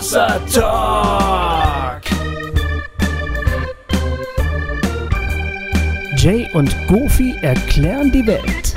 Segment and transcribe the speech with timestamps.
[0.00, 2.00] Hossa Talk.
[6.16, 8.74] Jay und Goofy erklären die Welt.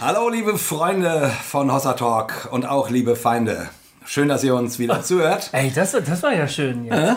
[0.00, 3.68] Hallo liebe Freunde von Hossa Talk und auch liebe Feinde.
[4.04, 5.50] Schön, dass ihr uns wieder zuhört.
[5.50, 7.16] Ey, das, das war ja schön jetzt.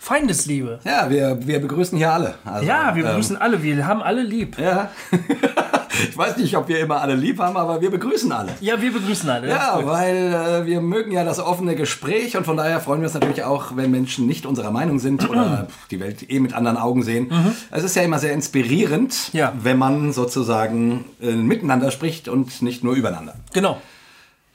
[0.00, 0.80] Feindesliebe.
[0.82, 2.34] Ja, wir, wir begrüßen hier alle.
[2.44, 4.58] Also, Ja, wir ähm, begrüßen alle, wir haben alle lieb.
[4.58, 4.90] Ja.
[6.08, 8.52] ich weiß nicht, ob wir immer alle lieb haben, aber wir begrüßen alle.
[8.60, 9.48] Ja, wir begrüßen alle.
[9.48, 10.16] Ja, weil
[10.62, 13.76] äh, wir mögen ja das offene Gespräch und von daher freuen wir uns natürlich auch,
[13.76, 17.30] wenn Menschen nicht unserer Meinung sind oder die Welt eh mit anderen Augen sehen.
[17.70, 19.52] Es ist ja immer sehr inspirierend, Ja.
[19.62, 23.34] wenn man sozusagen äh, miteinander spricht und nicht nur übereinander.
[23.52, 23.80] Genau.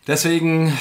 [0.07, 0.77] Deswegen,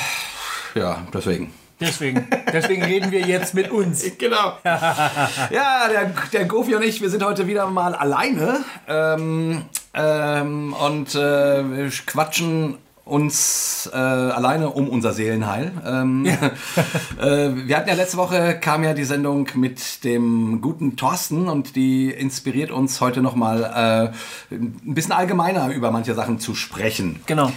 [0.74, 1.52] ja, deswegen.
[1.78, 4.02] Deswegen, deswegen reden wir jetzt mit uns.
[4.18, 4.52] Genau.
[4.64, 9.62] ja, der, der Gofi und ich, wir sind heute wieder mal alleine ähm,
[9.96, 15.70] ähm, und äh, quatschen uns äh, alleine um unser Seelenheil.
[15.86, 16.26] Ähm,
[17.20, 21.76] äh, wir hatten ja letzte Woche, kam ja die Sendung mit dem guten Thorsten und
[21.76, 24.12] die inspiriert uns heute nochmal
[24.50, 27.20] äh, ein bisschen allgemeiner über manche Sachen zu sprechen.
[27.26, 27.52] Genau.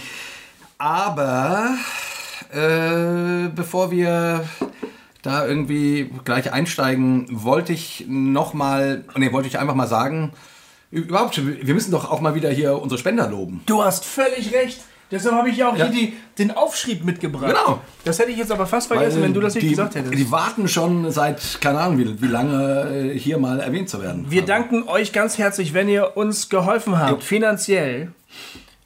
[0.78, 1.74] Aber
[2.52, 4.44] äh, bevor wir
[5.22, 10.32] da irgendwie gleich einsteigen, wollte ich noch mal, nee, wollte ich einfach mal sagen,
[10.90, 13.62] überhaupt, wir müssen doch auch mal wieder hier unsere Spender loben.
[13.66, 14.80] Du hast völlig recht.
[15.10, 15.86] Deshalb habe ich ja auch Ja.
[15.86, 17.46] hier die, den Aufschrieb mitgebracht.
[17.48, 17.80] Genau.
[18.04, 20.14] Das hätte ich jetzt aber fast vergessen, wenn du das nicht die, gesagt hättest.
[20.14, 24.26] Die warten schon seit, keine Ahnung, wie, wie lange äh, hier mal erwähnt zu werden.
[24.28, 27.18] Wir danken euch ganz herzlich, wenn ihr uns geholfen habt, Jo.
[27.20, 28.12] finanziell.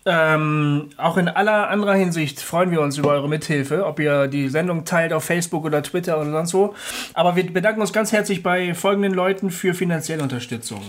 [0.06, 4.48] Ähm, auch in aller anderer Hinsicht freuen wir uns über eure Mithilfe, ob ihr die
[4.50, 6.74] Sendung teilt auf Facebook oder Twitter oder sonst wo.
[7.14, 10.82] Aber wir bedanken uns ganz herzlich bei folgenden Leuten für finanzielle Unterstützung.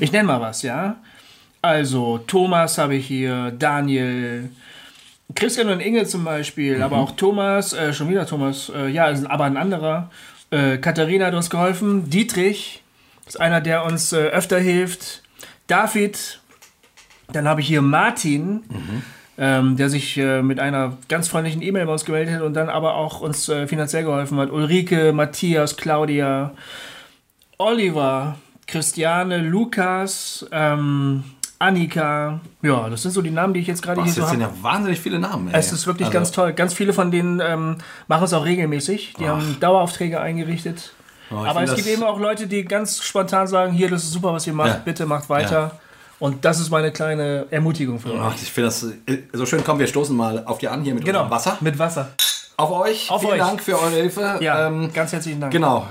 [0.00, 0.96] Ich nenne mal was, ja?
[1.62, 4.50] Also, Thomas habe ich hier, Daniel,
[5.34, 9.44] Christian und Inge zum Beispiel, aber auch Thomas, äh, schon wieder Thomas, äh, ja, aber
[9.44, 10.10] ein anderer.
[10.50, 12.82] Äh, Katharina hat uns geholfen, Dietrich
[13.26, 15.22] ist einer, der uns äh, öfter hilft,
[15.66, 16.39] David,
[17.32, 18.62] dann habe ich hier Martin,
[19.38, 22.68] ähm, der sich äh, mit einer ganz freundlichen E-Mail bei uns gemeldet hat und dann
[22.68, 24.50] aber auch uns äh, finanziell geholfen hat.
[24.50, 26.52] Ulrike, Matthias, Claudia,
[27.58, 28.36] Oliver,
[28.66, 31.24] Christiane, Lukas, ähm,
[31.58, 32.40] Annika.
[32.62, 34.54] Ja, das sind so die Namen, die ich jetzt gerade hier das so sind habe.
[34.56, 35.48] ja wahnsinnig viele Namen.
[35.48, 35.58] Ey.
[35.58, 36.52] Es ist wirklich Also, ganz toll.
[36.54, 37.76] Ganz viele von denen ähm,
[38.08, 39.14] machen es auch regelmäßig.
[39.18, 40.92] Die haben Daueraufträge eingerichtet.
[41.30, 44.12] Oh, Aber es gibt das- eben auch Leute, die ganz spontan sagen, hier, das ist
[44.12, 44.80] super, was ihr macht, Ja.
[44.84, 45.78] bitte macht weiter.
[46.20, 48.20] Und das ist meine kleine Ermutigung für euch.
[48.20, 49.62] Ach, ich finde das äh, so schön.
[49.64, 51.56] Komm, wir stoßen mal auf die an hier mit Genau, Wasser.
[51.60, 52.10] mit Wasser.
[52.58, 53.10] Auf euch.
[53.10, 53.38] Auf Vielen euch.
[53.38, 54.36] Dank für eure Hilfe.
[54.40, 55.50] Ja, Ähm, ganz herzlichen Dank.
[55.50, 55.86] Genau.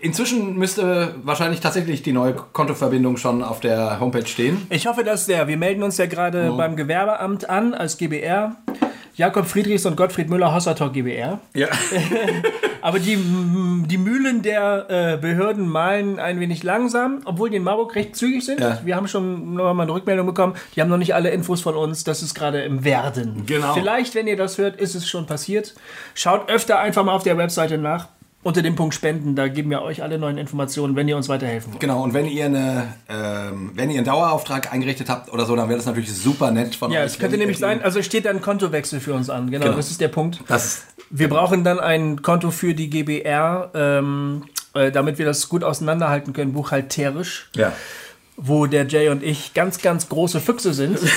[0.00, 4.66] Inzwischen müsste wahrscheinlich tatsächlich die neue Kontoverbindung schon auf der Homepage stehen.
[4.70, 8.56] Ich hoffe, dass der, wir melden uns ja gerade beim Gewerbeamt an als GBR.
[9.14, 11.40] Jakob Friedrichs und Gottfried Müller, Hossertalk GBR.
[11.54, 11.68] Ja.
[12.82, 17.94] Aber die, die Mühlen der äh, Behörden malen ein wenig langsam, obwohl die in Marburg
[17.94, 18.60] recht zügig sind.
[18.60, 18.80] Ja.
[18.84, 20.54] Wir haben schon noch mal eine Rückmeldung bekommen.
[20.76, 22.04] Die haben noch nicht alle Infos von uns.
[22.04, 23.44] Das ist gerade im Werden.
[23.46, 23.72] Genau.
[23.72, 25.74] Vielleicht, wenn ihr das hört, ist es schon passiert.
[26.14, 28.08] Schaut öfter einfach mal auf der Webseite nach.
[28.44, 31.72] Unter dem Punkt Spenden, da geben wir euch alle neuen Informationen, wenn ihr uns weiterhelfen
[31.72, 31.80] wollt.
[31.80, 35.68] Genau, und wenn ihr, eine, ähm, wenn ihr einen Dauerauftrag eingerichtet habt oder so, dann
[35.68, 37.06] wäre das natürlich super nett von Ja, euch.
[37.06, 39.50] es könnte nämlich sein, also steht da ein Kontowechsel für uns an.
[39.50, 39.76] Genau, Genau.
[39.76, 40.40] das ist der Punkt.
[40.46, 44.44] Das Wir brauchen dann ein Konto für die GBR, ähm,
[44.74, 47.48] äh, damit wir das gut auseinanderhalten können, buchhalterisch.
[47.56, 47.72] ja.
[48.36, 50.98] Wo der Jay und ich ganz, ganz große Füchse sind.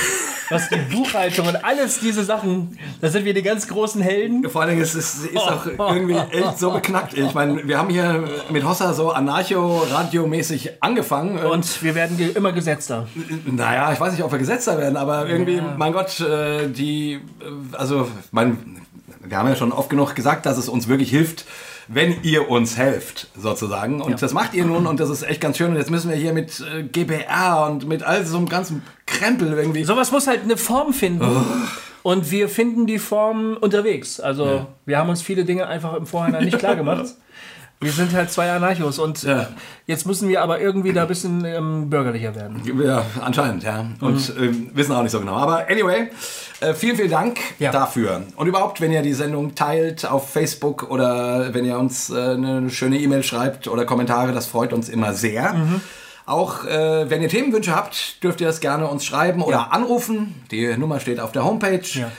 [0.50, 4.48] Was die Buchhaltung und alles diese Sachen, da sind wir die ganz großen Helden.
[4.48, 7.12] Vor allen Dingen ist es ist auch irgendwie echt so beknackt.
[7.12, 11.38] Ich meine, wir haben hier mit Hossa so anarcho-radio-mäßig angefangen.
[11.38, 13.06] Und wir werden ge immer gesetzter.
[13.44, 17.76] Naja, ich weiß nicht, ob wir gesetzter werden, aber irgendwie, mein Gott, äh, die, äh,
[17.76, 18.78] also, mein,
[19.22, 21.44] wir haben ja schon oft genug gesagt, dass es uns wirklich hilft,
[21.88, 24.00] wenn ihr uns helft, sozusagen.
[24.00, 24.16] Und Ja.
[24.18, 25.70] das macht ihr nun und das ist echt ganz schön.
[25.70, 29.52] Und jetzt müssen wir hier mit äh, GBR und mit all so einem ganzen Krempel
[29.54, 29.84] irgendwie.
[29.84, 31.24] Sowas muss halt eine Form finden.
[31.24, 31.42] Oh.
[32.10, 34.20] Und wir finden die Form unterwegs.
[34.20, 37.06] Also wir haben uns viele Dinge einfach im Vorhinein nicht klar gemacht.
[37.80, 39.46] Wir sind halt zwei Anarchos und Ja.
[39.86, 42.60] jetzt müssen wir aber irgendwie da ein bisschen ähm, bürgerlicher werden.
[42.84, 43.86] Ja, anscheinend, ja.
[44.00, 45.36] Und ähm, wissen auch nicht so genau.
[45.36, 46.08] Aber anyway,
[46.60, 47.70] äh, vielen, vielen Dank Ja.
[47.70, 48.22] dafür.
[48.34, 52.68] Und überhaupt, wenn ihr die Sendung teilt auf Facebook oder wenn ihr uns äh, eine
[52.70, 55.54] schöne E-Mail schreibt oder Kommentare, das freut uns immer sehr.
[56.26, 60.34] Auch äh, wenn ihr Themenwünsche habt, dürft ihr das gerne uns schreiben oder anrufen.
[60.50, 61.80] Die Nummer steht auf der Homepage.
[61.94, 62.10] Ja.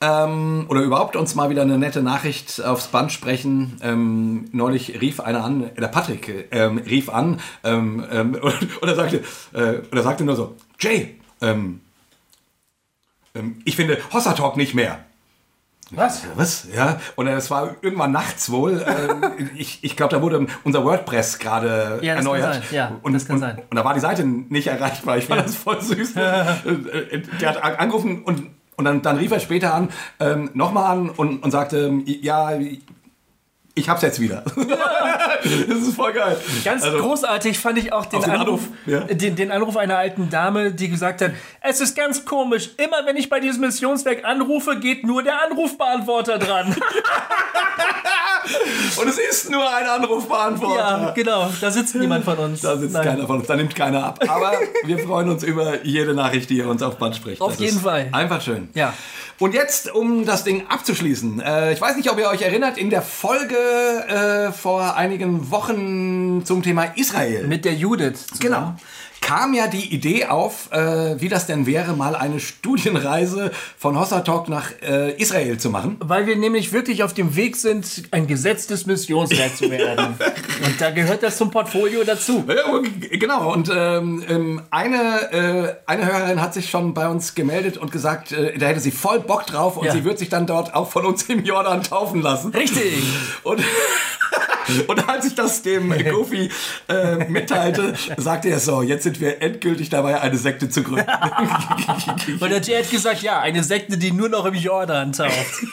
[0.00, 3.78] Ähm, oder überhaupt uns mal wieder eine nette Nachricht aufs Band sprechen.
[3.82, 8.36] Ähm, neulich rief einer an, äh, der Patrick ähm, rief an ähm, ähm,
[8.82, 9.22] oder, sagte,
[9.54, 11.80] äh, oder sagte nur so, Jay, ähm,
[13.64, 14.98] ich finde Hossa Talk nicht mehr.
[15.92, 16.24] Was?
[16.34, 16.66] Was?
[16.74, 16.98] Ja.
[17.14, 18.80] Und es war irgendwann nachts wohl.
[18.82, 22.70] äh, ich ich glaube, da wurde unser WordPress gerade Ja, erneuert.
[22.72, 23.62] Ja, und, das kann und, sein.
[23.70, 25.16] Und da war die Seite nicht erreichbar.
[25.18, 26.16] Ich fand das voll süß.
[26.16, 29.88] Äh, Der hat an- angerufen und, und dann, dann rief er später an,
[30.20, 32.50] ähm, nochmal an und, und sagte, ja,
[33.78, 34.42] ich hab's jetzt wieder.
[34.56, 36.36] das ist voll geil.
[36.64, 39.00] Ganz Also- großartig fand ich auch den, den Anruf, Anruf, ja.
[39.00, 43.16] den, den Anruf einer alten Dame, die gesagt hat, es ist ganz komisch, immer wenn
[43.16, 46.74] ich bei diesem Missionswerk anrufe, geht nur der Anrufbeantworter dran.
[49.00, 50.76] Und es ist nur ein Anrufbeantworter.
[50.78, 52.60] ja, genau, da sitzt niemand von uns.
[52.62, 53.04] Da sitzt Nein.
[53.04, 54.20] keiner von uns, da nimmt keiner ab.
[54.28, 54.52] Aber
[54.84, 57.40] wir freuen uns über jede Nachricht, die ihr uns auf Band spricht.
[57.42, 58.08] Auf Das jeden Fall.
[58.12, 58.68] Einfach schön.
[58.74, 58.94] Ja.
[59.38, 61.40] Und jetzt, um das Ding abzuschließen.
[61.40, 63.56] Äh, ich weiß nicht, ob ihr euch erinnert, in der Folge
[64.48, 67.46] äh, vor einigen Wochen zum Thema Israel.
[67.46, 68.26] Mit der Judith.
[68.26, 68.40] zusammen.
[68.40, 68.74] Genau.
[69.26, 74.20] Kam ja die Idee auf, äh, wie das denn wäre, mal eine Studienreise von Hossa
[74.20, 75.96] Talk nach äh, Israel zu machen.
[75.98, 80.14] Weil wir nämlich wirklich auf dem Weg sind, ein gesetztes Missionswerk zu werden.
[80.64, 82.44] Und da gehört das zum Portfolio dazu.
[82.46, 82.80] Ja,
[83.18, 83.52] genau.
[83.52, 88.30] Und ähm, ähm, eine, äh, eine Hörerin hat sich schon bei uns gemeldet und gesagt,
[88.30, 89.92] äh, da hätte sie voll Bock drauf und Ja.
[89.92, 92.52] sie wird sich dann dort auch von uns im Jordan taufen lassen.
[92.52, 93.02] Richtig.
[93.42, 93.60] Und,
[94.86, 96.48] und als ich das dem Goofy
[96.88, 101.10] äh, mitteilte, sagte er so, jetzt sind wir endgültig dabei, eine Sekte zu gründen.
[102.40, 105.30] Und der Jay hat gesagt, ja, eine Sekte, die nur noch im Jordan taucht.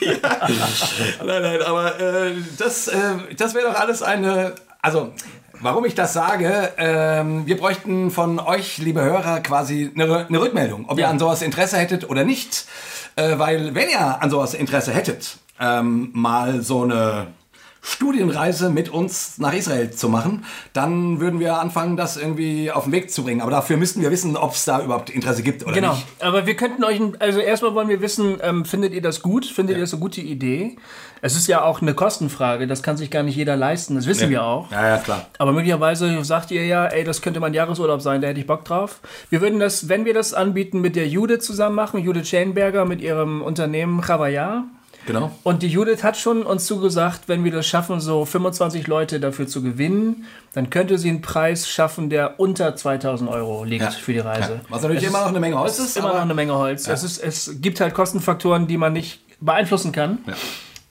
[1.24, 2.98] nein, nein, aber äh, das, äh,
[3.36, 4.54] das wäre doch alles eine.
[4.82, 5.12] Also,
[5.60, 10.88] warum ich das sage, ähm, wir bräuchten von euch, liebe Hörer, quasi eine, eine Rückmeldung,
[10.88, 11.10] ob ihr Ja.
[11.10, 12.66] an sowas Interesse hättet oder nicht.
[13.16, 17.28] Äh, weil, wenn ihr an sowas Interesse hättet, ähm, mal so eine.
[17.86, 22.92] Studienreise mit uns nach Israel zu machen, dann würden wir anfangen, das irgendwie auf den
[22.92, 23.42] Weg zu bringen.
[23.42, 26.06] Aber dafür müssten wir wissen, ob es da überhaupt Interesse gibt oder Genau, nicht.
[26.20, 29.44] aber wir könnten euch, also erstmal wollen wir wissen, ähm, findet ihr das gut?
[29.44, 30.76] Findet ihr das eine gute Idee?
[31.20, 34.28] Es ist ja auch eine Kostenfrage, das kann sich gar nicht jeder leisten, das wissen
[34.30, 34.70] wir auch.
[34.70, 35.26] Ja, ja, klar.
[35.38, 38.64] Aber möglicherweise sagt ihr ja, ey, das könnte mein Jahresurlaub sein, da hätte ich Bock
[38.64, 39.00] drauf.
[39.30, 43.00] Wir würden das, wenn wir das anbieten, mit der Judith zusammen machen, Judith Schellenberger mit
[43.02, 44.64] ihrem Unternehmen Chavaya.
[45.06, 45.30] Genau.
[45.42, 49.46] Und die Judith hat schon uns zugesagt, wenn wir das schaffen, so 25 Leute dafür
[49.46, 50.24] zu gewinnen,
[50.54, 53.90] dann könnte sie einen Preis schaffen, der unter 2000 Euro liegt Ja.
[53.90, 54.52] für die Reise.
[54.54, 54.60] Ja.
[54.70, 56.54] Was natürlich Es immer noch eine Menge Holz es ist ist, immer noch eine Menge
[56.54, 56.88] Holz.
[56.88, 60.18] Es, ist, es gibt halt Kostenfaktoren, die man nicht beeinflussen kann.
[60.26, 60.34] Ja.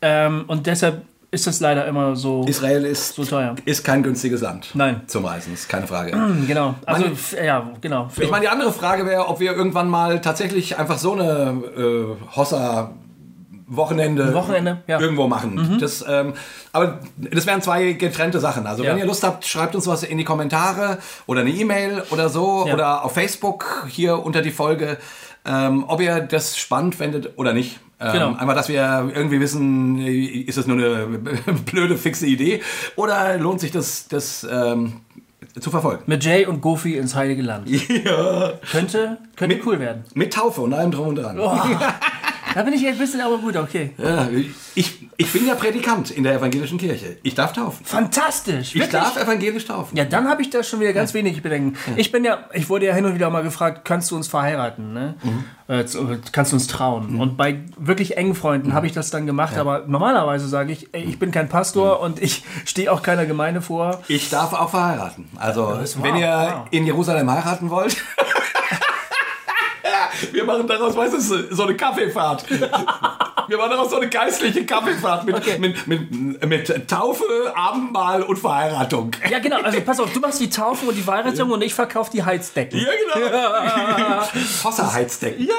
[0.01, 1.01] Ähm, und deshalb
[1.31, 3.55] ist es leider immer so, Israel ist, so teuer.
[3.65, 4.69] ist kein günstiges Land.
[4.75, 5.01] Nein.
[5.07, 6.11] Zum Reisen, ist keine Frage.
[6.45, 6.75] Genau.
[6.85, 8.07] Also, Meine- ja, genau.
[8.19, 12.35] Ich meine, die andere Frage wäre, ob wir irgendwann mal tatsächlich einfach so eine äh,
[12.35, 12.91] Hossa
[13.75, 14.97] Wochenende, Wochenende, ja.
[14.97, 15.03] Mhm.
[15.03, 15.77] irgendwo machen.
[15.79, 16.33] Das, ähm,
[16.71, 18.65] aber das wären zwei getrennte Sachen.
[18.67, 18.91] Also Ja.
[18.91, 22.65] wenn ihr Lust habt, schreibt uns was in die Kommentare oder eine E-Mail oder so
[22.67, 22.73] Ja.
[22.73, 24.97] oder auf Facebook hier unter die Folge,
[25.45, 27.79] ähm, ob ihr das spannend findet oder nicht.
[27.99, 28.27] Ähm, Genau.
[28.35, 31.05] Einfach, dass wir irgendwie wissen, ist das nur eine
[31.65, 32.61] blöde, fixe Idee
[32.95, 35.01] oder lohnt sich das, das ähm,
[35.59, 36.03] zu verfolgen.
[36.07, 37.69] mit Jay und Goofy ins Heilige Land.
[38.03, 38.53] Ja.
[38.71, 40.03] Könnte, könnte cool werden.
[40.15, 41.39] Mit Taufe und allem drum und dran.
[41.39, 41.55] Oh.
[42.53, 43.91] Da bin ich ein bisschen, aber gut, okay.
[43.97, 44.27] Ja,
[44.75, 47.17] ich, ich bin ja Predikant in der evangelischen Kirche.
[47.23, 47.85] Ich darf taufen.
[47.85, 48.69] Fantastisch.
[48.69, 48.91] Ich Wirklich?
[48.91, 49.97] darf evangelisch taufen.
[49.97, 51.77] Ja, dann habe ich da schon wieder ganz wenig Bedenken.
[51.95, 54.93] Ich bin ja, ich wurde ja hin und wieder mal gefragt, kannst du uns verheiraten?
[54.93, 55.15] Ne?
[55.23, 55.43] Mhm.
[55.67, 57.19] Äh, zu- kannst du uns trauen?
[57.19, 58.73] Und bei wirklich engen Freunden Mhm.
[58.73, 62.03] habe ich das dann gemacht, aber normalerweise sage ich, ey, ich bin kein Pastor Mhm.
[62.05, 64.01] und ich stehe auch keiner Gemeinde vor.
[64.07, 65.29] Ich darf auch verheiraten.
[65.37, 67.97] Also, wenn ihr in Jerusalem heiraten wollt.
[70.31, 72.45] Wir machen daraus, weißt du, so eine Kaffeefahrt.
[73.49, 75.57] Wir machen daraus so eine geistliche Kaffeefahrt mit, Okay.
[75.59, 79.11] mit, mit, mit Taufe, Abendmahl und Verheiratung.
[79.29, 82.09] Ja, genau, also pass auf, du machst die Taufe und die Verheiratung und ich verkaufe
[82.11, 82.79] die Heizdecken.
[82.79, 84.21] Ja, genau.
[84.63, 85.45] Hossa-Heizdecken.
[85.45, 85.53] Ja.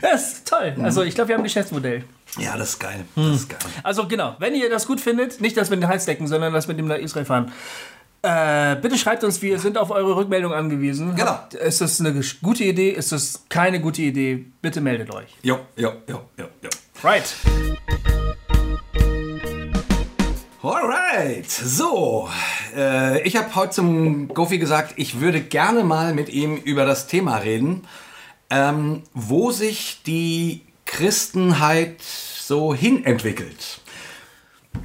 [0.00, 0.74] Das ist toll.
[0.76, 0.84] Mhm.
[0.84, 2.04] Also ich glaube, wir haben ein Geschäftsmodell.
[2.38, 3.04] Ja, das ist geil.
[3.14, 3.58] Das ist geil.
[3.82, 6.78] Also genau, wenn ihr das gut findet, nicht das mit den Heizdecken, sondern das mit
[6.78, 7.52] dem nach Israel fahren.
[8.24, 11.16] Äh, bitte schreibt uns, wir sind auf eure Rückmeldung angewiesen.
[11.16, 11.30] Genau.
[11.32, 12.90] Habt- Ist das eine gute Idee?
[12.90, 14.44] Ist das keine gute Idee?
[14.60, 15.26] Bitte meldet euch.
[15.42, 16.70] Jo, jo, jo, jo, jo.
[17.02, 17.34] Right.
[20.62, 22.28] Alright, so.
[22.76, 27.08] Äh, ich habe heute zum Gofi gesagt, ich würde gerne mal mit ihm über das
[27.08, 27.82] Thema reden,
[28.50, 33.80] ähm, wo sich die Christenheit so hin entwickelt.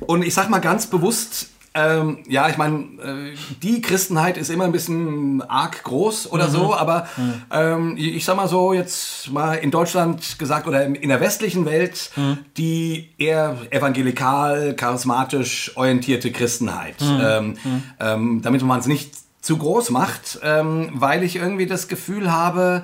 [0.07, 4.65] Und ich sag mal ganz bewusst, ähm, ja, ich meine, äh, die Christenheit ist immer
[4.65, 7.07] ein bisschen arg groß oder so, aber
[7.51, 12.11] ähm, ich sag mal so, jetzt mal in Deutschland gesagt oder in der westlichen Welt,
[12.57, 16.95] die eher evangelikal, charismatisch orientierte Christenheit.
[17.01, 17.57] Ähm,
[17.99, 22.83] ähm, damit man es nicht zu groß macht, ähm, weil ich irgendwie das Gefühl habe,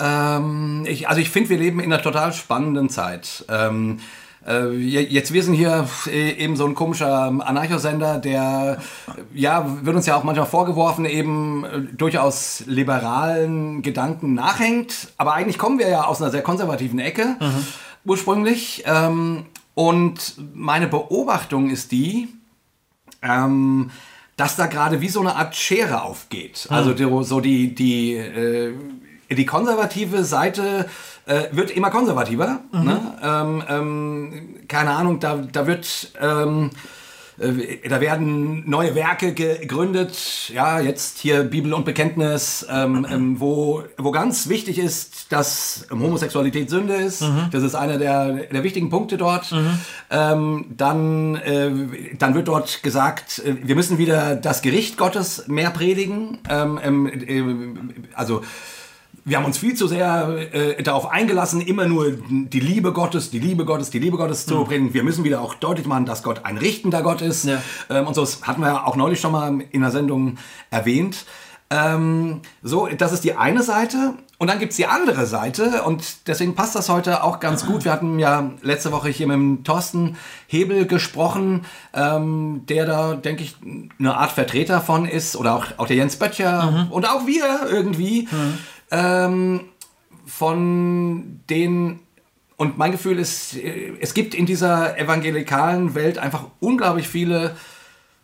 [0.00, 3.44] Ähm, ich, also ich finde, wir leben in einer total spannenden Zeit.
[4.46, 8.78] Ähm, äh, jetzt, wir sind hier äh, eben so ein komischer Anarchosender, der,
[9.34, 15.12] ja, wird uns ja auch manchmal vorgeworfen, eben äh, durchaus liberalen Gedanken nachhängt.
[15.16, 17.66] Aber eigentlich kommen wir ja aus einer sehr konservativen Ecke, mhm.
[18.04, 18.84] ursprünglich.
[18.86, 22.28] Ähm, und meine Beobachtung ist die,
[23.22, 23.90] ähm,
[24.36, 26.66] dass da gerade wie so eine Art Schere aufgeht.
[26.68, 26.76] Mhm.
[26.76, 28.74] Also die, so die, die, äh,
[29.34, 30.86] die konservative Seite
[31.26, 32.60] äh, wird immer konservativer.
[32.72, 32.84] Mhm.
[32.84, 33.00] Ne?
[33.22, 36.12] Ähm, ähm, keine Ahnung, da, da wird...
[36.20, 36.70] Ähm,
[37.38, 43.82] äh, da werden neue Werke gegründet, ja, jetzt hier Bibel und Bekenntnis, ähm, ähm, wo,
[43.96, 47.22] wo ganz wichtig ist, dass Homosexualität Sünde ist.
[47.22, 47.48] Mhm.
[47.50, 49.50] Das ist einer der, der wichtigen Punkte dort.
[49.52, 49.78] Mhm.
[50.10, 51.70] Ähm, dann, äh,
[52.18, 56.38] dann wird dort gesagt, äh, wir müssen wieder das Gericht Gottes mehr predigen.
[56.48, 58.42] Äh, also
[59.24, 63.38] wir haben uns viel zu sehr äh, darauf eingelassen, immer nur die Liebe Gottes, die
[63.38, 64.64] Liebe Gottes, die Liebe Gottes zu mhm.
[64.64, 64.94] bringen.
[64.94, 67.44] Wir müssen wieder auch deutlich machen, dass Gott ein richtender Gott ist.
[67.44, 67.62] Ja.
[67.88, 70.38] Ähm, und so das hatten wir ja auch neulich schon mal in der Sendung
[70.70, 71.26] erwähnt.
[71.70, 74.14] Ähm, so, das ist die eine Seite.
[74.38, 75.84] Und dann gibt es die andere Seite.
[75.84, 77.84] Und deswegen passt das heute auch ganz gut.
[77.84, 80.16] Wir hatten ja letzte Woche hier mit dem Thorsten
[80.48, 81.64] Hebel gesprochen,
[81.94, 83.56] ähm, der da, denke ich,
[83.98, 85.36] eine Art Vertreter von ist.
[85.36, 86.92] Oder auch, auch der Jens Böttcher mhm.
[86.92, 88.28] und auch wir irgendwie.
[88.30, 88.58] Mhm
[88.92, 89.60] ähm,
[90.26, 91.98] von den
[92.56, 97.56] und mein Gefühl ist, es gibt in dieser evangelikalen Welt einfach unglaublich viele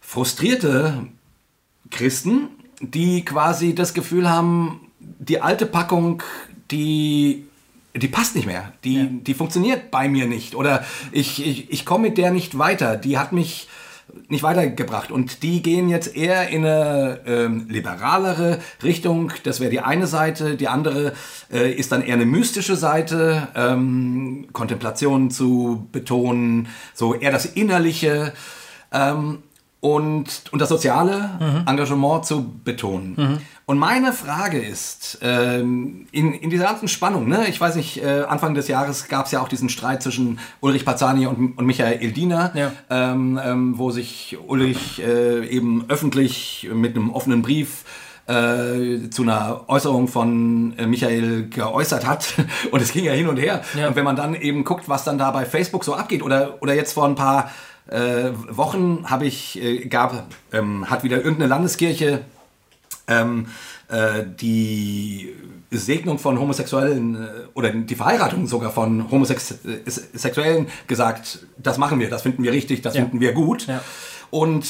[0.00, 1.08] frustrierte
[1.90, 6.22] Christen, die quasi das Gefühl haben, die alte Packung,
[6.70, 7.46] die,
[7.96, 9.06] die passt nicht mehr, die, ja.
[9.10, 10.54] die funktioniert bei mir nicht.
[10.54, 13.66] Oder ich, ich, ich komme mit der nicht weiter, die hat mich
[14.28, 15.10] nicht weitergebracht.
[15.10, 19.32] Und die gehen jetzt eher in eine ähm, liberalere Richtung.
[19.44, 20.56] Das wäre die eine Seite.
[20.56, 21.12] Die andere
[21.52, 28.32] äh, ist dann eher eine mystische Seite, ähm, Kontemplation zu betonen, so eher das Innerliche.
[28.92, 29.42] Ähm,
[29.80, 31.66] und, und das soziale mhm.
[31.66, 33.14] Engagement zu betonen.
[33.16, 33.38] Mhm.
[33.66, 38.22] Und meine Frage ist, ähm, in, in dieser ganzen Spannung, ne, ich weiß nicht, äh,
[38.26, 42.02] Anfang des Jahres gab es ja auch diesen Streit zwischen Ulrich Pazani und, und Michael
[42.02, 42.72] Ildiner, ja.
[42.90, 47.84] ähm, ähm, wo sich Ulrich äh, eben öffentlich mit einem offenen Brief
[48.28, 52.34] äh, zu einer Äußerung von äh, Michael geäußert hat.
[52.70, 53.62] Und es ging ja hin und her.
[53.74, 53.88] Ja.
[53.88, 56.74] Und wenn man dann eben guckt, was dann da bei Facebook so abgeht, oder, oder
[56.74, 57.50] jetzt vor ein paar
[57.88, 62.20] äh, Wochen habe ich, äh, gab, ähm, hat wieder irgendeine Landeskirche
[63.06, 63.46] ähm,
[63.88, 65.34] äh, die
[65.70, 72.22] Segnung von Homosexuellen äh, oder die Verheiratung sogar von Homosexuellen gesagt, das machen wir, das
[72.22, 73.02] finden wir richtig, das ja.
[73.02, 73.66] finden wir gut.
[73.66, 73.82] Ja.
[74.30, 74.66] Und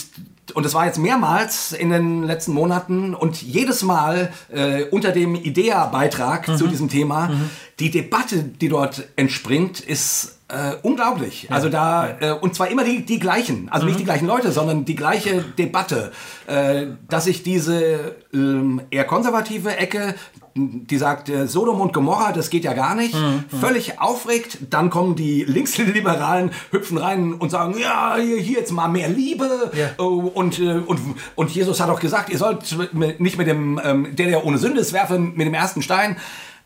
[0.54, 5.34] und es war jetzt mehrmals in den letzten Monaten und jedes Mal äh, unter dem
[5.34, 6.56] IDEA-Beitrag mhm.
[6.56, 7.50] zu diesem Thema, mhm.
[7.80, 11.45] die Debatte, die dort entspringt, ist äh, unglaublich.
[11.45, 11.50] Ja.
[11.50, 13.69] Also da, äh, und zwar immer die, die gleichen.
[13.71, 13.90] Also mhm.
[13.90, 16.12] nicht die gleichen Leute, sondern die gleiche Debatte.
[16.47, 20.14] Äh, dass sich diese ähm, eher konservative Ecke,
[20.55, 23.45] die sagt, äh, Sodom und Gomorra, das geht ja gar nicht, mhm.
[23.61, 24.59] völlig aufregt.
[24.71, 29.71] Dann kommen die Linksliberalen, hüpfen rein und sagen, ja, hier, hier jetzt mal mehr Liebe.
[29.75, 29.90] Ja.
[29.99, 30.99] Oh, und, äh, und,
[31.35, 32.75] und Jesus hat auch gesagt, ihr sollt
[33.19, 36.17] nicht mit dem, ähm, der, der ohne Sünde ist, werfen mit dem ersten Stein.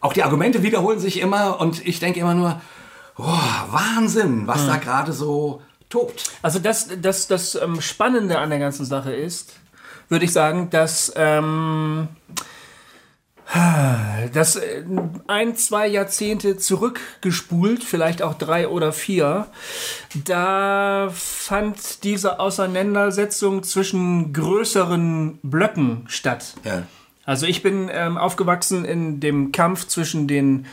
[0.00, 2.60] Auch die Argumente wiederholen sich immer und ich denke immer nur,
[3.16, 3.24] oh,
[3.70, 4.66] Wahnsinn, was mhm.
[4.68, 6.30] da gerade so tobt.
[6.42, 9.54] Also das, das, das ähm, Spannende an der ganzen Sache ist,
[10.08, 12.08] würde ich sagen, dass ähm,
[14.32, 14.84] das äh,
[15.26, 19.46] ein, zwei Jahrzehnte zurückgespult, vielleicht auch drei oder vier,
[20.24, 26.54] da fand diese Auseinandersetzung zwischen größeren Blöcken statt.
[26.64, 26.84] Ja.
[27.24, 30.66] Also ich bin ähm, aufgewachsen in dem Kampf zwischen den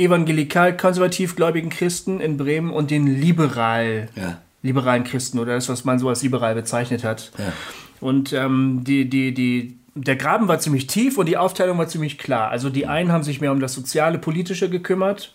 [0.00, 4.38] evangelikal-konservativ gläubigen Christen in Bremen und den liberal, ja.
[4.62, 7.30] liberalen Christen oder das, was man so als liberal bezeichnet hat.
[7.38, 7.52] Ja.
[8.00, 12.18] Und ähm, die, die, die, der Graben war ziemlich tief und die Aufteilung war ziemlich
[12.18, 12.50] klar.
[12.50, 15.34] Also die einen haben sich mehr um das soziale, politische gekümmert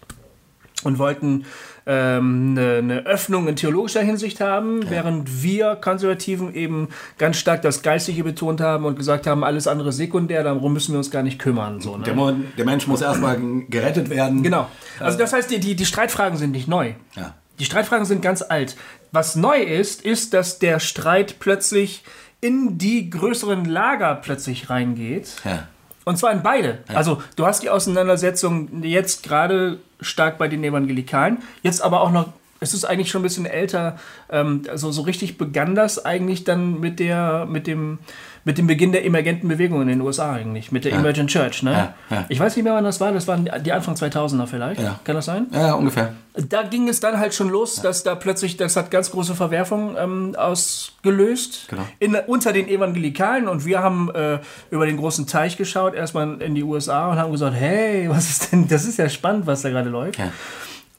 [0.84, 1.46] und wollten
[1.88, 4.90] ähm, eine, eine, Öffnung in theologischer Hinsicht haben, ja.
[4.90, 9.92] während wir Konservativen eben ganz stark das Geistige betont haben und gesagt haben, alles andere
[9.92, 11.82] sekundär, darum müssen wir uns gar nicht kümmern.
[11.82, 12.04] So, ne?
[12.04, 13.40] der, der, Mensch muss erstmal
[13.70, 14.42] gerettet werden.
[14.42, 14.68] Genau.
[15.00, 16.94] Also das heißt, die, die, die Streitfragen sind nicht neu.
[17.16, 17.36] Ja.
[17.60, 18.76] Die Streitfragen sind ganz alt.
[19.12, 22.04] Was neu ist, ist, dass der Streit plötzlich
[22.42, 25.36] in die größeren Lager plötzlich reingeht.
[25.46, 25.68] Ja.
[26.04, 26.80] Und zwar in beide.
[26.90, 26.96] Ja.
[26.96, 32.34] Also du hast die Auseinandersetzung jetzt gerade stark bei den Evangelikalen, jetzt aber auch noch,
[32.60, 34.00] es ist eigentlich schon ein bisschen älter,
[34.30, 38.00] ähm, also so richtig begann das eigentlich dann mit der, mit dem,
[38.48, 41.64] mit dem Beginn der emergenten Bewegung in den USA eigentlich, mit der Emergent Church.
[41.64, 41.72] Ne?
[41.72, 42.26] Ja, ja.
[42.30, 44.80] Ich weiß nicht mehr, wann das war, das waren die Anfang 2000er vielleicht.
[44.80, 45.00] Ja.
[45.04, 45.48] Kann das sein?
[45.52, 46.14] Ja, ungefähr.
[46.50, 49.96] Da ging es dann halt schon los, dass da plötzlich, das hat ganz große Verwerfungen
[49.98, 51.82] ähm, ausgelöst Genau.
[52.00, 56.54] in, unter den Evangelikalen und wir haben äh, über den großen Teich geschaut, erstmal in
[56.54, 59.70] die USA und haben gesagt, hey, was ist denn, das ist ja spannend, was da
[59.70, 60.20] gerade läuft.
[60.20, 60.32] Ja.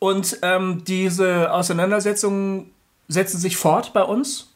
[0.00, 2.70] Und ähm, diese Auseinandersetzungen
[3.08, 4.52] setzen sich fort bei uns.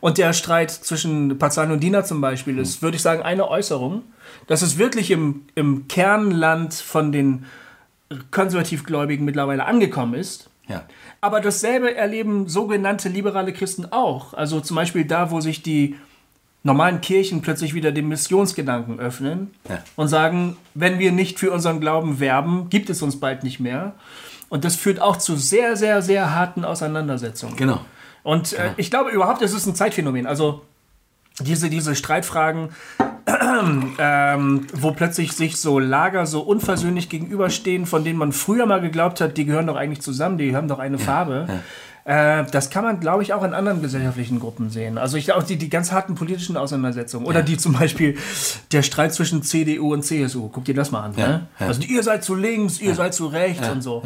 [0.00, 4.02] Und der Streit zwischen Pazan und Dina zum Beispiel ist, würde ich sagen, eine Äußerung,
[4.46, 7.44] dass es wirklich im, im Kernland von den
[8.30, 10.50] Konservativgläubigen mittlerweile angekommen ist.
[10.68, 10.84] Ja.
[11.20, 14.34] Aber dasselbe erleben sogenannte liberale Christen auch.
[14.34, 15.96] Also zum Beispiel da, wo sich die
[16.62, 19.82] normalen Kirchen plötzlich wieder dem Missionsgedanken öffnen Ja.
[19.96, 23.94] und sagen, wenn wir nicht für unseren Glauben werben, gibt es uns bald nicht mehr.
[24.48, 27.56] Und das führt auch zu sehr, sehr, sehr harten Auseinandersetzungen.
[27.56, 27.80] Genau.
[28.22, 30.26] Und äh, ich glaube überhaupt, es ist ein Zeitphänomen.
[30.26, 30.62] Also
[31.40, 32.70] diese, diese Streitfragen,
[33.98, 39.20] ähm, wo plötzlich sich so Lager so unversöhnlich gegenüberstehen, von denen man früher mal geglaubt
[39.20, 41.46] hat, die gehören doch eigentlich zusammen, die haben doch eine Farbe.
[42.04, 44.98] Äh, das kann man, glaube ich, auch in anderen gesellschaftlichen Gruppen sehen.
[44.98, 47.26] Also ich glaube, die, die ganz harten politischen Auseinandersetzungen.
[47.26, 48.16] Oder die zum Beispiel
[48.72, 50.48] der Streit zwischen CDU und CSU.
[50.48, 51.14] Guck dir das mal an.
[51.14, 51.46] Ne?
[51.58, 54.02] Also ihr seid zu links, ihr seid zu rechts und so.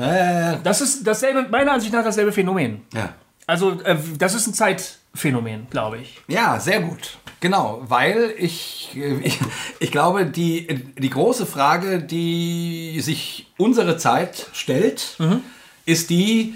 [0.65, 2.83] Das ist dasselbe, meiner Ansicht nach dasselbe Phänomen.
[2.93, 3.11] ja.
[3.47, 6.21] Also, äh, das ist ein Zeitphänomen, glaube ich.
[6.29, 7.19] Ja, sehr gut.
[7.41, 9.39] Genau, weil ich, äh, ich,
[9.81, 10.67] ich glaube, die,
[10.99, 15.41] die große Frage, die sich unsere Zeit stellt, Mhm.
[15.85, 16.55] ist die,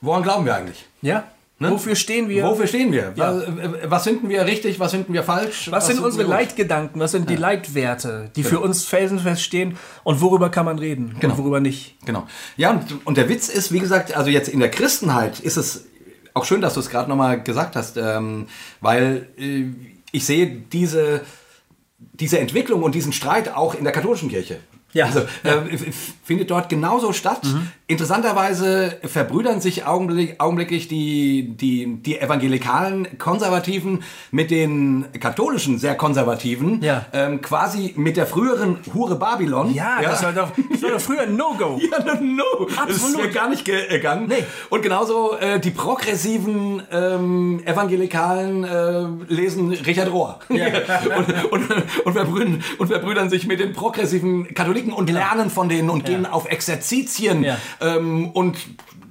[0.00, 0.86] woran glauben wir eigentlich?
[1.02, 1.24] Ja?
[1.60, 2.44] Wofür stehen wir?
[2.44, 3.12] Wofür stehen wir?
[3.16, 3.34] Ja.
[3.36, 3.44] Was,
[3.90, 5.68] was finden wir richtig, was finden wir falsch?
[5.72, 6.28] was sind unsere?
[6.28, 7.00] Leitgedanken?
[7.00, 9.76] Was sind die Leitwerte, die für uns felsenfest stehen?
[10.04, 11.16] Und worüber kann man reden?
[11.18, 11.34] Genau.
[11.34, 11.96] Und worüber nicht?
[12.06, 12.28] Genau.
[12.56, 15.86] Ja, und, und der Witz ist, wie gesagt, also jetzt in der Christenheit ist es
[16.38, 18.46] auch schön, dass du es gerade nochmal gesagt hast, ähm,
[18.80, 19.64] weil äh,
[20.12, 21.22] ich sehe diese,
[21.98, 24.60] diese Entwicklung und diesen Streit auch in der katholischen Kirche.
[24.92, 25.06] Ja.
[25.06, 25.76] Also äh,
[26.24, 27.42] findet dort genauso statt.
[27.90, 36.82] Interessanterweise verbrüdern sich augenblick, augenblicklich die, die, die evangelikalen Konservativen mit den katholischen sehr Konservativen,
[36.82, 37.06] Ja.
[37.14, 39.72] ähm, quasi mit der früheren Hure Babylon.
[39.72, 41.80] Ja, Das, war doch, das war doch früher ein No-Go.
[41.90, 42.66] Ja, no, no.
[42.66, 43.22] Das ist Absolut.
[43.26, 44.26] mir gar nicht gegangen.
[44.28, 44.44] Nee.
[44.68, 50.40] Und genauso äh, die progressiven ähm, Evangelikalen äh, lesen Richard Rohr.
[50.50, 50.60] und,
[51.50, 51.70] und,
[52.04, 56.26] und, verbrüdern, und verbrüdern sich mit den progressiven Katholiken und lernen von denen und gehen
[56.26, 57.46] auf Exerzitien.
[57.80, 57.96] Ja.
[57.96, 58.56] Ähm, und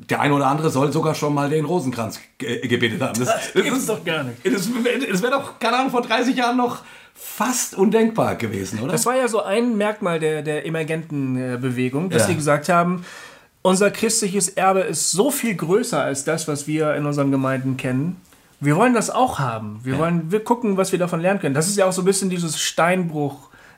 [0.09, 3.19] der eine oder andere soll sogar schon mal den Rosenkranz ge gebetet haben.
[3.19, 4.37] Das, das gibt's doch gar nicht.
[4.45, 4.69] Das,
[5.11, 6.79] das wäre doch, keine Ahnung, vor 30 Jahren noch
[7.13, 8.91] fast undenkbar gewesen, oder?
[8.91, 12.27] Das war ja so ein Merkmal der, der emergenten äh, Bewegung, dass Ja.
[12.29, 13.03] sie gesagt haben,
[13.63, 18.21] unser christliches Erbe ist so viel größer als das, was wir in unseren Gemeinden kennen.
[18.59, 19.81] Wir wollen das auch haben.
[19.83, 21.53] Wir wollen wir gucken, was wir davon lernen können.
[21.53, 22.59] Das ist ja auch so ein bisschen dieses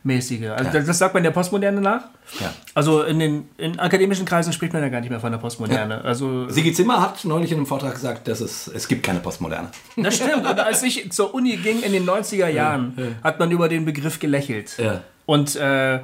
[0.04, 0.50] Steinbruch-mäßige.
[0.50, 2.04] Also das, das sagt man der Postmoderne nach.
[2.40, 2.54] Ja.
[2.74, 6.04] Also in den in akademischen Kreisen spricht man ja gar nicht mehr von der Postmoderne.
[6.04, 9.70] Also Sigi Zimmer hat neulich in einem Vortrag gesagt, dass es, es gibt keine Postmoderne.
[9.98, 10.46] das stimmt.
[10.48, 14.20] Und als ich zur Uni ging in den 90er Jahren, hat man über den Begriff
[14.20, 14.78] gelächelt.
[14.78, 15.02] Ja.
[15.26, 16.00] Und äh,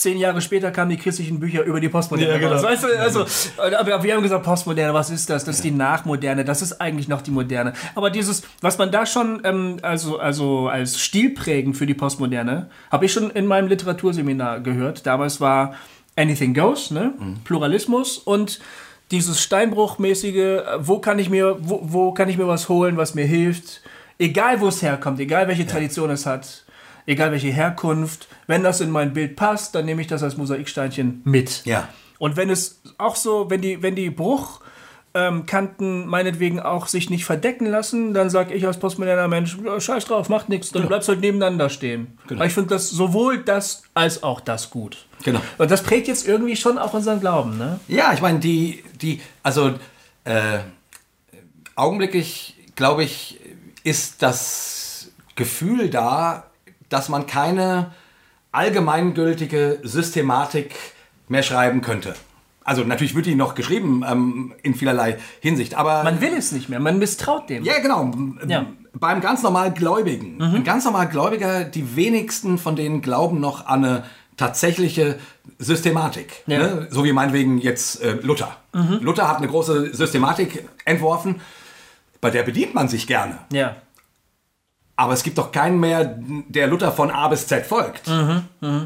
[0.00, 2.32] zehn Jahre später kamen die christlichen Bücher über die Postmoderne.
[2.32, 2.62] Ja, genau.
[2.62, 3.26] Weißt du, also,
[3.78, 5.44] aber wir haben gesagt, Postmoderne, was ist das?
[5.44, 7.74] Das ist die Nachmoderne, das ist eigentlich noch die Moderne.
[7.94, 13.04] Aber dieses, was man da schon ähm, also, also als stilprägend für die Postmoderne, habe
[13.04, 15.06] ich schon in meinem Literaturseminar gehört.
[15.06, 15.74] Damals war
[16.16, 17.14] Anything Goes, ne?
[17.44, 18.60] Pluralismus und
[19.10, 23.26] dieses Steinbruchmäßige, wo kann ich mir, wo, wo kann ich mir was holen, was mir
[23.26, 23.82] hilft,
[24.18, 26.64] egal wo es herkommt, egal welche Tradition es hat,
[27.10, 31.22] egal welche Herkunft, wenn das in mein Bild passt, dann nehme ich das als Mosaiksteinchen
[31.24, 31.64] mit.
[31.66, 31.88] Ja.
[32.18, 37.66] Und wenn es auch so, wenn die, wenn die Bruchkanten meinetwegen auch sich nicht verdecken
[37.66, 41.68] lassen, dann sage ich als postmoderner Mensch, scheiß drauf, macht nichts, dann bleibst halt nebeneinander
[41.68, 42.18] stehen.
[42.28, 45.06] Weil ich finde das sowohl das als auch das gut.
[45.24, 45.40] Genau.
[45.58, 47.80] Und das prägt jetzt irgendwie schon auch unseren Glauben, ne?
[47.88, 49.74] Ja, ich meine, die, die, also
[50.24, 50.60] äh,
[51.74, 53.40] augenblicklich, glaube ich,
[53.82, 56.49] ist das Gefühl da,
[56.90, 57.92] dass man keine
[58.52, 60.74] allgemeingültige Systematik
[61.28, 62.14] mehr schreiben könnte.
[62.62, 66.68] Also natürlich wird die noch geschrieben ähm, in vielerlei Hinsicht, aber Man will es nicht
[66.68, 67.64] mehr, man misstraut dem.
[67.64, 68.10] Ja, genau.
[68.46, 68.66] Ja.
[68.92, 70.42] Beim ganz normal Gläubigen.
[70.42, 74.04] Ein ganz normal Gläubiger, die wenigsten von denen glauben noch an eine
[74.36, 75.18] tatsächliche
[75.58, 76.42] Systematik.
[76.46, 76.58] Ja.
[76.58, 76.88] Ne?
[76.90, 78.56] So wie meinetwegen jetzt äh, Luther.
[79.00, 81.40] Luther hat eine große Systematik entworfen,
[82.20, 83.38] bei der bedient man sich gerne.
[83.52, 83.76] Ja.
[85.00, 88.06] Aber es gibt doch keinen mehr, der Luther von A bis Z folgt.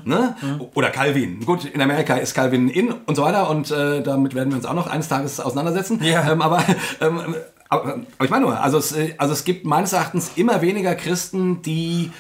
[0.05, 0.37] Ne?
[0.74, 1.44] Oder Calvin.
[1.44, 4.64] Gut, in Amerika ist Calvin in und so weiter und äh, damit werden wir uns
[4.64, 6.00] auch noch eines Tages auseinandersetzen.
[6.05, 6.31] Ja.
[6.31, 6.62] Ähm, aber,
[7.00, 7.35] ähm,
[7.68, 10.94] aber, aber ich meine nur, also es, äh, also es gibt meines Erachtens immer weniger
[10.94, 12.12] Christen, die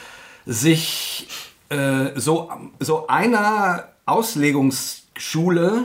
[0.44, 1.28] sich
[1.68, 5.84] äh, so, so einer Auslegungsschule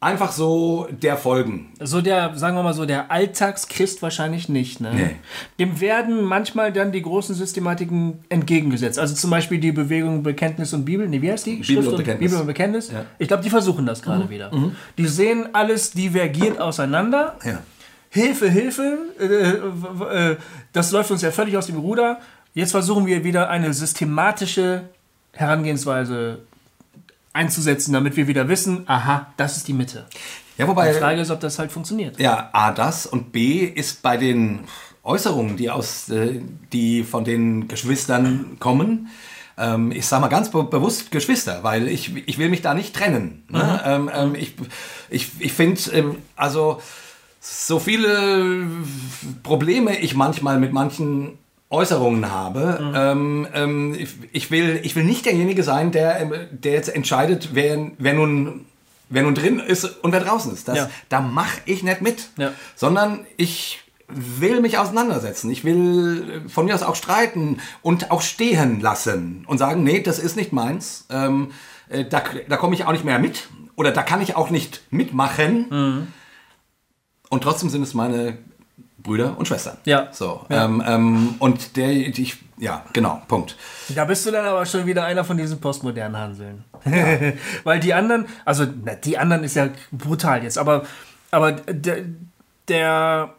[0.00, 1.72] einfach so der folgen.
[1.78, 4.80] So der, sagen wir mal so, der Alltagschrist wahrscheinlich nicht.
[4.80, 4.92] Ne?
[4.94, 5.16] Nee.
[5.58, 8.98] Dem werden manchmal dann die großen Systematiken entgegengesetzt.
[8.98, 11.06] Also zum Beispiel die Bewegung Bekenntnis und Bibel.
[11.06, 11.56] Nee, wie heißt die?
[11.56, 12.30] Bibel und Bekenntnis.
[12.30, 12.90] Bibel und Bekenntnis.
[12.90, 13.04] Ja.
[13.18, 14.50] Ich glaube, die versuchen das gerade wieder.
[14.96, 17.36] Die sehen alles divergiert auseinander.
[17.44, 17.58] Ja.
[18.12, 20.36] Hilfe, Hilfe, äh, äh,
[20.72, 22.18] das läuft uns ja völlig aus dem Ruder.
[22.54, 24.82] Jetzt versuchen wir wieder eine systematische
[25.32, 26.40] Herangehensweise
[27.32, 30.06] einzusetzen, damit wir wieder wissen, aha, das ist die Mitte.
[30.58, 32.18] Ja, Die wobei, Frage ist, ob das halt funktioniert.
[32.20, 34.60] ja, A, das und B ist bei den
[35.02, 36.40] Äußerungen, die, aus, äh,
[36.72, 39.08] die von den Geschwistern kommen,
[39.56, 42.94] ähm, ich sage mal ganz be bewusst Geschwister, weil ich, ich will mich da nicht
[42.94, 43.44] trennen.
[43.48, 43.80] Ne?
[43.84, 44.54] Ähm, ähm, ich
[45.08, 46.80] ich, ich finde, ähm, also
[47.40, 48.66] so viele
[49.42, 51.38] Probleme ich manchmal mit manchen
[51.70, 52.92] Äußerungen habe.
[52.94, 57.50] Ähm, ähm, ich, ich, will, ich will nicht derjenige sein, der, ähm, der jetzt entscheidet,
[57.52, 58.66] wer, wer, nun,
[59.08, 60.66] wer nun drin ist und wer draußen ist.
[60.66, 60.90] Das, Ja.
[61.08, 62.30] Da mache ich nicht mit.
[62.36, 62.52] Ja.
[62.74, 65.48] Sondern ich will mich auseinandersetzen.
[65.50, 70.18] Ich will von mir aus auch streiten und auch stehen lassen und sagen, nee, das
[70.18, 71.06] ist nicht meins.
[71.08, 71.52] Ähm,
[71.88, 73.48] äh, da da komme ich auch nicht mehr mit.
[73.76, 75.66] Oder da kann ich auch nicht mitmachen.
[75.70, 76.06] Mhm.
[77.28, 78.38] Und trotzdem sind es meine
[79.02, 79.76] Brüder und Schwestern.
[79.84, 80.08] Ja.
[80.12, 80.44] So.
[80.48, 80.64] Ja.
[80.64, 83.56] Ähm, ähm, und der, die ich, ja, genau, Punkt.
[83.88, 86.64] Da bist du dann aber schon wieder einer von diesen postmodernen Hanseln.
[87.64, 90.84] Weil die anderen, also na, die anderen ist ja brutal jetzt, aber,
[91.30, 92.04] aber der,
[92.68, 93.34] der,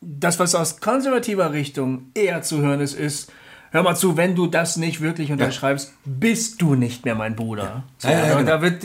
[0.00, 3.32] das, was aus konservativer Richtung eher zu hören ist, ist,
[3.70, 7.84] hör mal zu, wenn du das nicht wirklich unterschreibst, bist du nicht mehr mein Bruder.
[7.98, 8.50] So, Ja, ja, ja, und genau.
[8.50, 8.84] da wird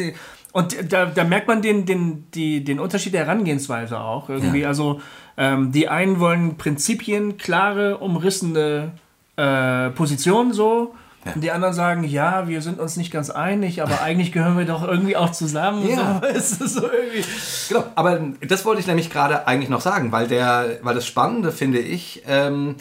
[0.55, 4.61] und da, da merkt man den, den, die, den Unterschied der Herangehensweise auch irgendwie.
[4.61, 4.69] Ja.
[4.69, 5.01] Also
[5.35, 8.93] ähm, die einen wollen Prinzipien, klare, umrissene
[9.35, 10.95] äh, Positionen so.
[11.25, 11.33] Ja.
[11.33, 14.63] Und die anderen sagen, ja, wir sind uns nicht ganz einig, aber eigentlich gehören wir
[14.63, 15.89] doch irgendwie auch zusammen.
[15.89, 16.21] Ja.
[16.39, 17.25] So, so irgendwie.
[17.67, 21.51] Genau, aber das wollte ich nämlich gerade eigentlich noch sagen, weil, der, weil das Spannende
[21.51, 22.75] finde ich, ähm,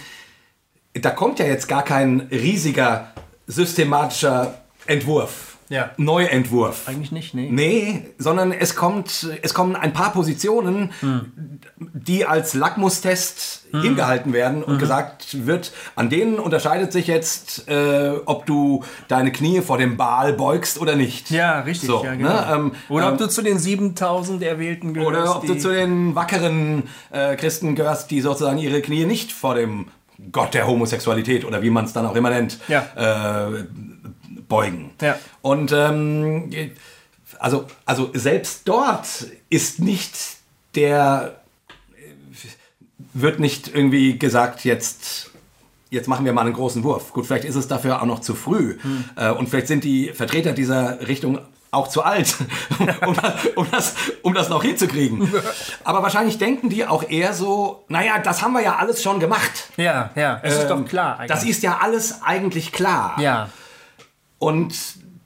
[0.92, 3.08] da kommt ja jetzt gar kein riesiger
[3.48, 4.54] systematischer
[4.86, 5.90] Entwurf, Ja.
[5.96, 6.86] Neuentwurf.
[6.88, 7.48] Eigentlich nicht, nee.
[7.50, 10.90] Nee, sondern es kommt, es kommen ein paar Positionen,
[11.76, 18.46] die als Lackmustest hingehalten werden und gesagt wird, an denen unterscheidet sich jetzt, äh, ob
[18.46, 21.30] du deine Knie vor dem Baal beugst oder nicht.
[21.32, 21.88] Ja, richtig.
[21.88, 22.28] So, ja, genau.
[22.28, 25.08] ne, ähm, Oder ähm, ob du zu den 7000 Erwählten gehörst.
[25.08, 29.56] Oder ob du zu den wackeren äh, Christen gehörst, die sozusagen ihre Knie nicht vor
[29.56, 29.86] dem
[30.30, 33.48] Gott der Homosexualität oder wie man es dann auch immer nennt, Ja.
[33.48, 33.64] äh,
[34.54, 34.90] beugen.
[35.00, 35.18] Ja.
[35.42, 36.50] Und ähm,
[37.38, 40.14] also, also selbst dort ist nicht
[40.74, 41.40] der,
[43.12, 45.30] wird nicht irgendwie gesagt, jetzt
[45.90, 47.12] jetzt machen wir mal einen großen Wurf.
[47.12, 48.78] Gut, vielleicht ist es dafür auch noch zu früh.
[49.14, 51.38] Äh, und vielleicht sind die Vertreter dieser Richtung
[51.70, 52.36] auch zu alt,
[53.06, 55.32] um, das, um, das, um das noch hinzukriegen.
[55.84, 59.68] Aber wahrscheinlich denken die auch eher so, naja, das haben wir ja alles schon gemacht.
[59.76, 61.18] Ja, ja, es ist Ähm, doch klar.
[61.18, 61.28] Eigentlich.
[61.28, 63.16] Das ist ja alles eigentlich klar.
[63.20, 63.48] Ja,
[64.38, 64.74] Und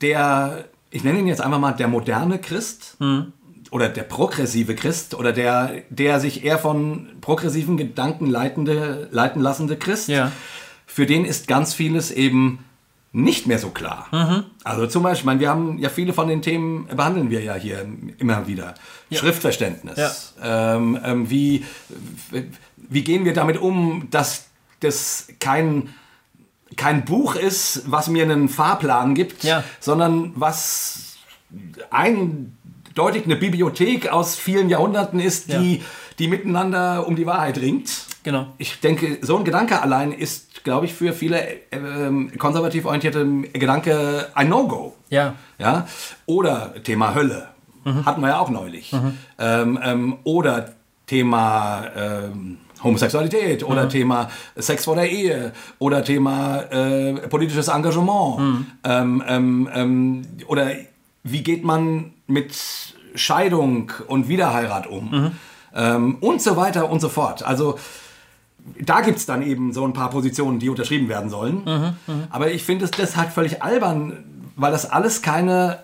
[0.01, 3.33] der, ich nenne ihn jetzt einfach mal der moderne Christ Hm.
[3.71, 9.77] oder der progressive Christ oder der, der sich eher von progressiven Gedanken leitende, leiten lassende
[9.77, 10.31] Christ, Ja.
[10.85, 12.59] für den ist ganz vieles eben
[13.11, 14.07] nicht mehr so klar.
[14.11, 14.43] Mhm.
[14.63, 17.55] Also zum Beispiel, ich meine, wir haben ja viele von den Themen, behandeln wir ja
[17.55, 17.83] hier
[18.19, 18.75] immer wieder.
[19.11, 20.35] Schriftverständnis.
[20.43, 21.65] Ähm, ähm, wie,
[22.77, 24.45] wie gehen wir damit um, dass
[24.81, 25.89] das kein
[26.77, 29.63] kein Buch ist, was mir einen Fahrplan gibt, Ja.
[29.79, 31.17] sondern was
[31.89, 35.81] eindeutig eine Bibliothek aus vielen Jahrhunderten ist, die,
[36.19, 37.89] die miteinander um die Wahrheit ringt.
[38.23, 38.47] genau.
[38.57, 44.27] Ich denke, so ein Gedanke allein ist, glaube ich, für viele ähm, konservativ orientierte Gedanke
[44.35, 44.95] ein No-Go.
[45.09, 45.87] Ja, Ja?
[46.25, 47.47] Oder Thema Hölle.
[48.05, 48.93] Hatten wir ja auch neulich.
[49.39, 50.73] Ähm, ähm, oder
[51.07, 58.65] Thema ähm, Homosexualität oder Thema Sex vor der Ehe oder Thema äh, politisches Engagement.
[58.83, 60.71] Ähm, ähm, ähm, oder
[61.23, 62.55] wie geht man mit
[63.15, 65.31] Scheidung und Wiederheirat um?
[65.75, 67.43] Ähm, und so weiter und so fort.
[67.43, 67.77] Also
[68.79, 71.95] da gibt es dann eben so ein paar Positionen, die unterschrieben werden sollen.
[72.29, 74.23] Aber ich finde es deshalb völlig albern,
[74.55, 75.79] weil das alles keine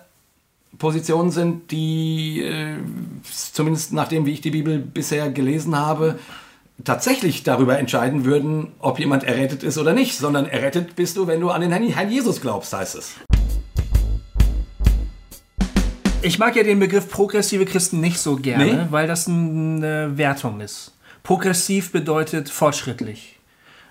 [0.78, 2.76] Positionen sind, die, äh,
[3.52, 6.18] zumindest nachdem, wie ich die Bibel bisher gelesen habe,
[6.84, 11.40] tatsächlich darüber entscheiden würden, ob jemand errettet ist oder nicht, sondern errettet bist du, wenn
[11.40, 13.14] du an den Herrn Jesus glaubst, heißt es.
[16.22, 18.86] Ich mag ja den Begriff progressive Christen nicht so gerne, Nee?
[18.90, 20.92] weil das eine Wertung ist.
[21.22, 23.35] Progressiv bedeutet fortschrittlich.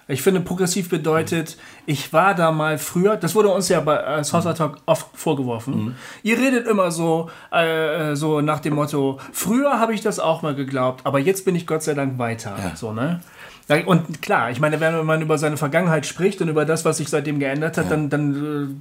[0.07, 4.23] Ich finde, progressiv bedeutet, ich war da mal früher, das wurde uns ja bei äh,
[4.23, 5.85] Salsa Talk oft vorgeworfen.
[5.85, 5.95] Mhm.
[6.21, 10.43] Ihr redet immer so, äh, äh, so nach dem Motto, früher habe ich das auch
[10.43, 12.55] mal geglaubt, aber jetzt bin ich Gott sei Dank weiter.
[12.61, 12.75] Ja.
[12.75, 13.21] So, ne?
[13.87, 17.09] Und klar, ich meine, wenn man über seine Vergangenheit spricht und über das, was sich
[17.09, 17.89] seitdem geändert hat, ja.
[17.89, 18.75] dann, dann äh,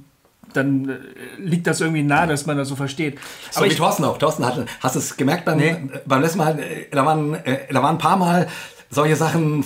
[0.53, 0.97] dann äh,
[1.37, 3.17] liegt das irgendwie nahe, dass man das so versteht.
[3.49, 4.17] So Aber wie ich, Thorsten auch.
[4.17, 5.75] Thorsten hat, hast du es gemerkt beim, nee.
[6.05, 6.57] beim letzten Mal,
[6.91, 7.37] da waren,
[7.71, 8.47] da waren ein paar Mal
[8.89, 9.65] solche Sachen,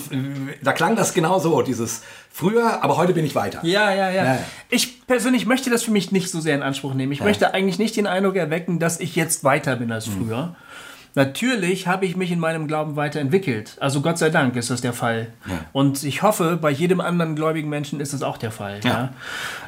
[0.62, 2.02] da klang das genau so, dieses
[2.32, 3.60] früher, aber heute bin ich weiter.
[3.64, 4.40] Ja, ja, ja, ja.
[4.70, 7.12] Ich persönlich möchte das für mich nicht so sehr in Anspruch nehmen.
[7.12, 7.26] Ich ja.
[7.26, 10.12] möchte eigentlich nicht den Eindruck erwecken, dass ich jetzt weiter bin als mhm.
[10.28, 10.46] früher.
[10.46, 10.56] Mhm.
[11.16, 13.78] Natürlich habe ich mich in meinem Glauben weiterentwickelt.
[13.80, 15.28] Also Gott sei Dank ist das der Fall.
[15.48, 15.66] Ja.
[15.74, 18.80] Und ich hoffe, bei jedem anderen gläubigen Menschen ist das auch der Fall.
[18.84, 18.90] Ja.
[18.90, 19.14] ja.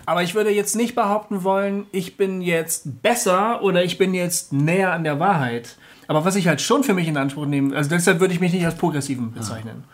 [0.05, 4.53] Aber ich würde jetzt nicht behaupten wollen, ich bin jetzt besser oder ich bin jetzt
[4.53, 5.77] näher an der Wahrheit.
[6.11, 8.51] Aber was ich halt schon für mich in Anspruch nehme, also deshalb würde ich mich
[8.51, 9.85] nicht als progressiven bezeichnen.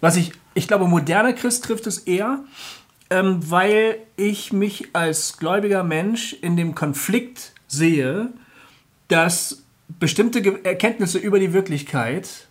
[0.00, 2.44] Was ich, ich glaube, moderner Christ trifft es eher,
[3.10, 8.28] ähm, weil ich mich als gläubiger Mensch in dem Konflikt sehe,
[9.08, 9.64] dass
[9.98, 12.46] bestimmte Erkenntnisse über die Wirklichkeit,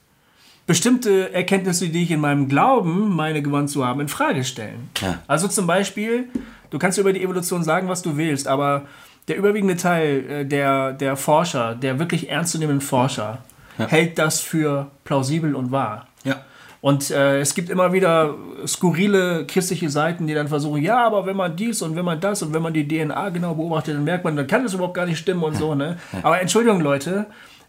[0.68, 4.90] bestimmte Erkenntnisse, die ich in meinem Glauben meine gewonnen zu haben, in Frage stellen.
[5.00, 5.24] Ja.
[5.28, 6.28] Also zum Beispiel,
[6.70, 8.88] du kannst über die Evolution sagen, was du willst, aber
[9.28, 13.40] der überwiegende Teil äh, der, der Forscher, der wirklich ernstzunehmenden Forscher,
[13.78, 13.88] ja.
[13.88, 16.08] hält das für plausibel und wahr.
[16.24, 16.42] Ja.
[16.82, 18.36] Und äh, es gibt immer wieder
[18.68, 22.44] skurrile christliche Seiten, die dann versuchen, ja, aber wenn man dies und wenn man das
[22.44, 25.08] und wenn man die DNA genau beobachtet, dann merkt man, dann kann das überhaupt gar
[25.08, 25.74] nicht stimmen und so.
[25.74, 25.98] Ne?
[26.22, 27.26] Aber Entschuldigung, Leute,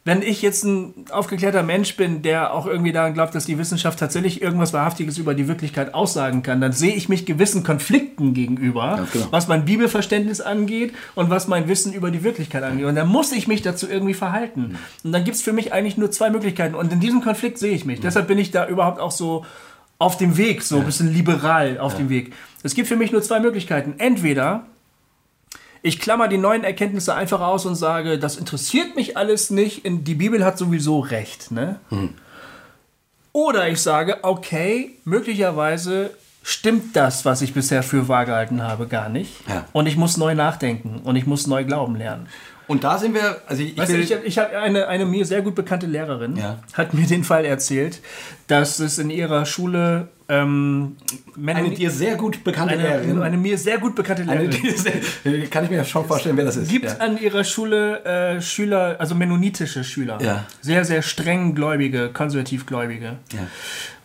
[0.06, 3.98] wenn ich jetzt ein aufgeklärter Mensch bin, der auch irgendwie daran glaubt, dass die Wissenschaft
[3.98, 9.08] tatsächlich irgendwas Wahrhaftiges über die Wirklichkeit aussagen kann, dann sehe ich mich gewissen Konflikten gegenüber,
[9.12, 9.26] genau.
[9.32, 12.86] was mein Bibelverständnis angeht und was mein Wissen über die Wirklichkeit angeht.
[12.86, 14.78] Und dann muss ich mich dazu irgendwie verhalten.
[15.02, 16.76] Und dann gibt es für mich eigentlich nur zwei Möglichkeiten.
[16.76, 17.98] Und in diesem Konflikt sehe ich mich.
[17.98, 19.44] Deshalb bin ich da überhaupt auch so
[19.98, 21.98] auf dem Weg, so ein bisschen liberal auf ja.
[21.98, 22.32] dem Weg.
[22.62, 23.94] Es gibt für mich nur zwei Möglichkeiten.
[23.98, 24.66] Entweder
[25.86, 30.14] ich klammer die neuen Erkenntnisse einfach aus und sage, das interessiert mich alles nicht, die
[30.14, 31.52] Bibel hat sowieso recht.
[31.52, 31.78] Ne?
[31.90, 32.14] Hm.
[33.32, 36.10] Oder ich sage, okay, möglicherweise
[36.42, 39.32] stimmt das, was ich bisher für wahr gehalten habe, gar nicht.
[39.48, 39.64] Ja.
[39.72, 42.26] Und ich muss neu nachdenken und ich muss neu glauben lernen.
[42.68, 45.54] Und da sind wir, also ich, weißt ich, ich habe eine, eine mir sehr gut
[45.54, 46.58] bekannte Lehrerin, ja.
[46.72, 48.00] hat mir den Fall erzählt,
[48.48, 50.96] dass es in ihrer Schule ähm,
[51.44, 53.22] eine dir sehr gut bekannte eine, Lehrerin.
[53.22, 54.76] Eine mir sehr gut bekannte Lehrerin.
[54.76, 56.68] Sehr, kann ich mir schon vorstellen, wer das ist.
[56.68, 56.96] Gibt ja.
[56.96, 60.18] an ihrer Schule äh, Schüler, also mennonitische Schüler.
[60.20, 60.46] Ja.
[60.60, 63.18] Sehr, sehr streng gläubige, konservativ gläubige.
[63.32, 63.46] Ja.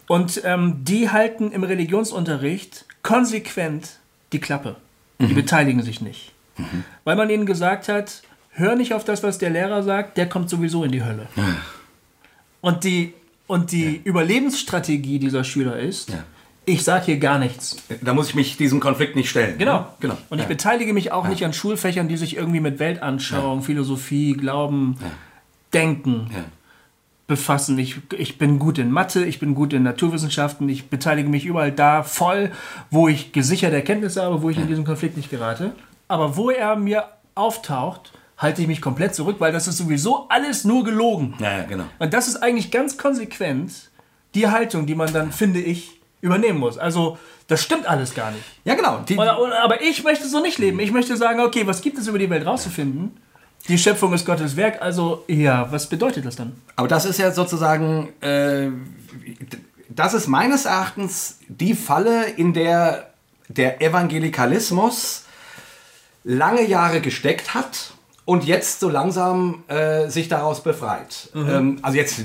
[0.08, 3.98] Und ähm, die halten im Religionsunterricht konsequent
[4.32, 4.76] die Klappe.
[5.20, 5.36] Die mhm.
[5.36, 6.34] beteiligen sich nicht.
[6.58, 6.84] Mhm.
[7.04, 10.50] Weil man ihnen gesagt hat, hör nicht auf das, was der Lehrer sagt, der kommt
[10.50, 11.28] sowieso in die Hölle.
[12.62, 13.14] Und die
[13.52, 14.02] und die ja.
[14.06, 16.24] Überlebensstrategie dieser Schüler ist, ja.
[16.64, 17.76] ich sage hier gar nichts.
[18.02, 19.58] Da muss ich mich diesem Konflikt nicht stellen.
[19.58, 19.80] Genau.
[19.80, 19.86] Ne?
[20.00, 20.18] genau.
[20.30, 24.98] Und ich beteilige mich auch nicht an Schulfächern, die sich irgendwie mit Weltanschauung, Philosophie, Glauben,
[25.74, 26.30] Denken
[27.28, 27.78] befassen.
[27.78, 31.74] Ich, ich bin gut in Mathe, ich bin gut in Naturwissenschaften, ich beteilige mich überall
[31.74, 32.52] da voll,
[32.90, 35.74] wo ich gesicherte Erkenntnisse habe, wo ich in diesen Konflikt nicht gerate.
[36.08, 40.64] Aber wo er mir auftaucht, halte ich mich komplett zurück, weil das ist sowieso alles
[40.64, 41.36] nur gelogen.
[41.40, 41.86] Ja, ja, genau.
[42.00, 43.72] Und das ist eigentlich ganz konsequent
[44.34, 46.78] die Haltung, die man dann, finde ich, übernehmen muss.
[46.78, 48.44] Also, das stimmt alles gar nicht.
[48.64, 49.00] Ja, genau.
[49.08, 50.80] Die, oder, oder, aber ich möchte so nicht leben.
[50.80, 53.18] Ich möchte sagen, okay, was gibt es über die Welt rauszufinden?
[53.68, 56.54] Die Schöpfung ist Gottes Werk, also ja, was bedeutet das dann?
[56.76, 58.70] Aber das ist ja sozusagen, äh,
[59.88, 63.12] das ist meines Erachtens die Falle, in der
[63.48, 65.26] der Evangelikalismus
[66.24, 67.94] lange Jahre gesteckt hat
[68.32, 71.30] und jetzt so langsam äh, sich daraus befreit.
[71.34, 71.50] Mhm.
[71.50, 72.22] Ähm, also jetzt,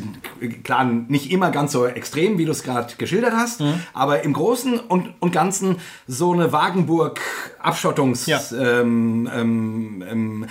[0.63, 3.81] klar, nicht immer ganz so extrem, wie du es gerade geschildert hast, mhm.
[3.93, 8.41] aber im Großen und, und Ganzen so eine Wagenburg-Abschottungs-Mechanik, ja.
[8.81, 10.47] ähm, ähm, ähm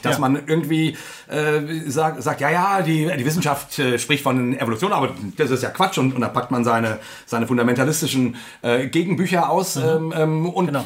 [0.00, 0.20] dass ja.
[0.20, 5.10] man irgendwie äh, sagt, sagt, ja, ja, die, die Wissenschaft äh, spricht von Evolution, aber
[5.36, 9.74] das ist ja Quatsch und, und da packt man seine, seine fundamentalistischen äh, Gegenbücher aus
[9.74, 9.82] mhm.
[9.82, 10.84] Ähm, ähm, und, genau.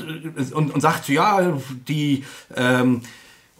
[0.54, 2.24] und, und sagt, ja, die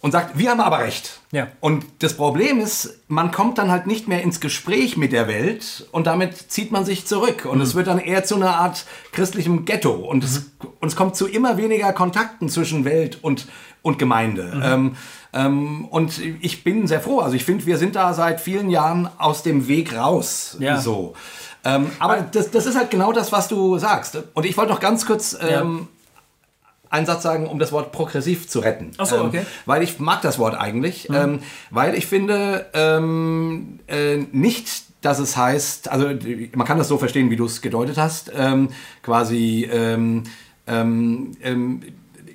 [0.00, 1.20] und sagt, wir haben aber recht.
[1.32, 1.48] Ja.
[1.60, 5.88] Und das Problem ist, man kommt dann halt nicht mehr ins Gespräch mit der Welt
[5.92, 7.44] und damit zieht man sich zurück.
[7.44, 7.64] Und mhm.
[7.64, 9.92] es wird dann eher zu einer Art christlichem Ghetto.
[9.92, 10.24] Und, mhm.
[10.24, 13.48] es, und es kommt zu immer weniger Kontakten zwischen Welt und,
[13.82, 14.52] und Gemeinde.
[14.54, 14.62] Mhm.
[14.64, 14.96] Ähm,
[15.32, 17.20] ähm, und ich bin sehr froh.
[17.20, 20.56] Also ich finde, wir sind da seit vielen Jahren aus dem Weg raus.
[20.60, 20.80] Ja.
[20.80, 21.14] So.
[21.64, 24.22] Ähm, aber das, das ist halt genau das, was du sagst.
[24.34, 25.88] Und ich wollte noch ganz kurz ähm,
[26.90, 28.92] einen Satz sagen, um das Wort progressiv zu retten.
[28.98, 29.46] Ach so, ähm, okay.
[29.66, 31.14] weil ich mag das Wort eigentlich, mhm.
[31.14, 31.38] ähm,
[31.70, 36.08] weil ich finde, ähm, äh, nicht dass es heißt, also
[36.54, 38.70] man kann das so verstehen, wie du es gedeutet hast, ähm,
[39.02, 40.24] quasi, ähm,
[40.66, 41.82] ähm, ähm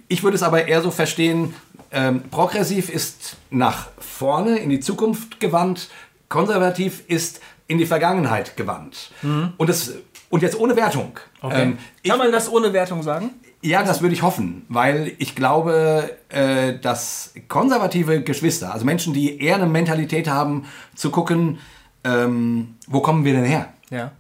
[0.08, 1.54] ich würde es aber eher so verstehen,
[1.92, 5.90] ähm, progressiv ist nach vorne, in die Zukunft gewandt,
[6.30, 9.12] konservativ ist in die Vergangenheit gewandt.
[9.22, 9.54] Mhm.
[9.58, 9.94] Und, das,
[10.30, 11.20] und jetzt ohne Wertung.
[11.42, 11.64] Okay.
[11.64, 13.32] Ähm, kann man das ohne Wertung sagen?
[13.64, 19.40] Ja, das würde ich hoffen, weil ich glaube, äh, dass konservative Geschwister, also Menschen, die
[19.40, 21.60] eher eine Mentalität haben, zu gucken,
[22.04, 23.70] ähm, wo kommen wir denn her?
[23.90, 24.12] Ja.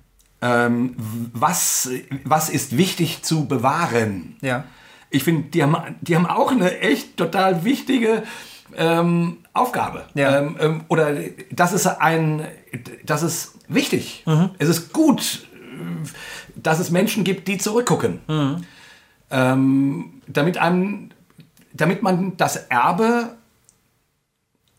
[0.41, 1.89] Ähm, was,
[2.23, 4.37] was ist wichtig zu bewahren?
[4.41, 4.63] Ja.
[5.09, 8.23] Ich finde, die haben, die haben auch eine echt total wichtige
[8.77, 10.05] ähm, Aufgabe.
[10.13, 10.39] Ja.
[10.39, 11.17] Ähm, ähm, oder
[11.51, 12.47] das ist ein,
[13.05, 14.23] das ist wichtig.
[14.25, 14.51] Mhm.
[14.57, 15.45] Es ist gut,
[16.55, 18.21] dass es Menschen gibt, die zurückgucken.
[18.29, 18.63] Mhm
[19.31, 21.09] ähm, damit, einem,
[21.73, 23.35] damit man das Erbe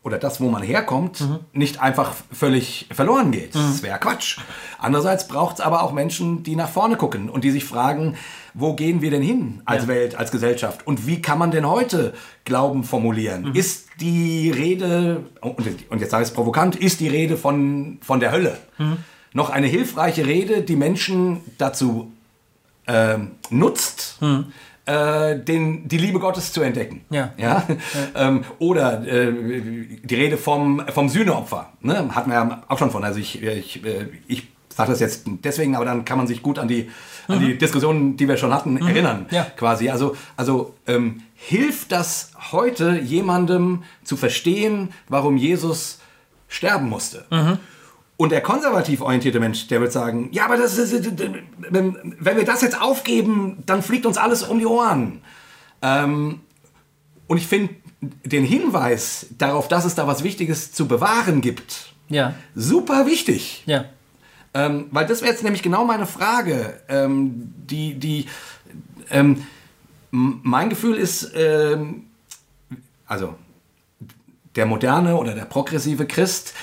[0.05, 1.39] oder das, wo man herkommt, mhm.
[1.51, 3.55] nicht einfach völlig verloren geht.
[3.55, 3.59] Mhm.
[3.59, 4.37] Das wäre Quatsch.
[4.77, 8.15] Andererseits braucht es aber auch Menschen, die nach vorne gucken und die sich fragen,
[8.53, 9.87] wo gehen wir denn hin als ja.
[9.87, 10.85] Welt, als Gesellschaft?
[10.85, 13.49] Und wie kann man denn heute Glauben formulieren?
[13.49, 13.55] Mhm.
[13.55, 18.31] Ist die Rede, und jetzt sage ich es provokant, ist die Rede von, von der
[18.31, 18.97] Hölle mhm.
[19.33, 22.11] noch eine hilfreiche Rede, die Menschen dazu
[22.87, 23.17] äh,
[23.49, 24.45] nutzt, hm.
[24.85, 27.05] äh, den, die Liebe Gottes zu entdecken.
[27.09, 27.33] Ja.
[27.37, 27.63] Ja?
[27.67, 27.75] ja.
[28.15, 29.31] Ähm, oder äh,
[30.03, 31.73] die Rede vom, vom Sühneopfer.
[31.81, 32.15] Ne?
[32.15, 33.03] Hatten wir ja auch schon von.
[33.03, 36.59] Also ich, ich, äh, ich sage das jetzt deswegen, aber dann kann man sich gut
[36.59, 36.89] an die,
[37.27, 37.59] an die mhm.
[37.59, 38.87] Diskussionen, die wir schon hatten, mhm.
[38.87, 39.25] erinnern.
[39.31, 39.47] Ja.
[39.55, 39.89] Quasi.
[39.89, 45.99] Also, also ähm, hilft das heute jemandem zu verstehen, warum Jesus
[46.47, 47.25] sterben musste?
[47.31, 47.57] Mhm.
[48.17, 50.93] Und der konservativ orientierte Mensch, der wird sagen, ja, aber das ist,
[51.69, 55.21] wenn wir das jetzt aufgeben, dann fliegt uns alles um die Ohren.
[55.81, 56.39] Ähm,
[57.27, 57.75] und ich finde
[58.23, 62.35] den Hinweis darauf, dass es da was Wichtiges zu bewahren gibt, ja.
[62.53, 63.63] super wichtig.
[63.65, 63.85] Ja.
[64.53, 66.79] Ähm, weil das wäre jetzt nämlich genau meine Frage.
[66.87, 68.27] Ähm, die, die,
[69.09, 69.45] ähm,
[70.11, 72.05] mein Gefühl ist, ähm,
[73.05, 73.35] also
[74.55, 76.53] der moderne oder der progressive Christ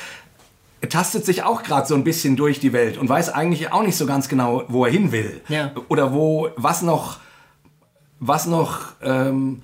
[0.88, 3.96] tastet sich auch gerade so ein bisschen durch die Welt und weiß eigentlich auch nicht
[3.96, 5.40] so ganz genau, wo er hin will.
[5.48, 5.72] Ja.
[5.88, 7.18] Oder wo, was noch,
[8.18, 9.62] was noch ähm,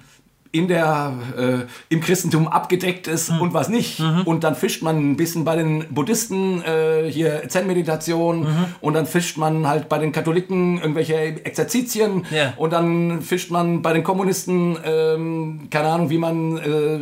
[0.50, 3.40] in der, äh, im Christentum abgedeckt ist mhm.
[3.40, 4.00] und was nicht.
[4.00, 4.22] Mhm.
[4.24, 8.64] Und dann fischt man ein bisschen bei den Buddhisten äh, hier Zen-Meditation mhm.
[8.80, 12.54] und dann fischt man halt bei den Katholiken irgendwelche Exerzitien yeah.
[12.56, 16.98] und dann fischt man bei den Kommunisten, ähm, keine Ahnung, wie man äh,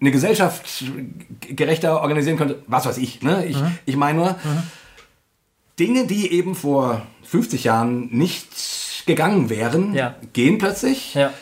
[0.00, 0.84] eine Gesellschaft
[1.40, 2.62] gerechter organisieren könnte.
[2.66, 3.22] Was weiß ich.
[3.22, 3.46] Ne?
[3.46, 3.78] Ich, mhm.
[3.86, 4.62] ich meine nur, mhm.
[5.78, 8.48] Dinge, die eben vor 50 Jahren nicht
[9.06, 10.14] gegangen wären, ja.
[10.32, 11.14] gehen plötzlich.
[11.14, 11.32] Ja.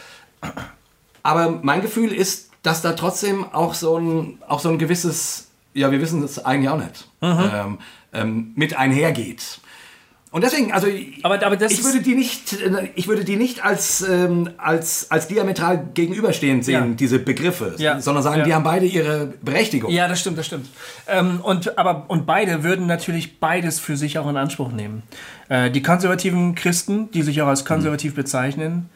[1.22, 5.90] Aber mein Gefühl ist, dass da trotzdem auch so ein, auch so ein gewisses, ja,
[5.90, 7.50] wir wissen das eigentlich auch nicht, mhm.
[7.52, 7.78] ähm,
[8.12, 9.60] ähm, mit einhergeht.
[10.36, 10.86] Und deswegen, also
[11.22, 12.58] aber, aber ich, würde die nicht,
[12.94, 16.94] ich würde die nicht als, ähm, als, als diametral gegenüberstehend sehen, ja.
[16.94, 18.02] diese Begriffe, ja.
[18.02, 18.44] sondern sagen, ja.
[18.44, 19.90] die haben beide ihre Berechtigung.
[19.90, 20.68] Ja, das stimmt, das stimmt.
[21.08, 25.04] Ähm, und, aber, und beide würden natürlich beides für sich auch in Anspruch nehmen.
[25.48, 28.16] Äh, die konservativen Christen, die sich auch als konservativ mhm.
[28.16, 28.90] bezeichnen,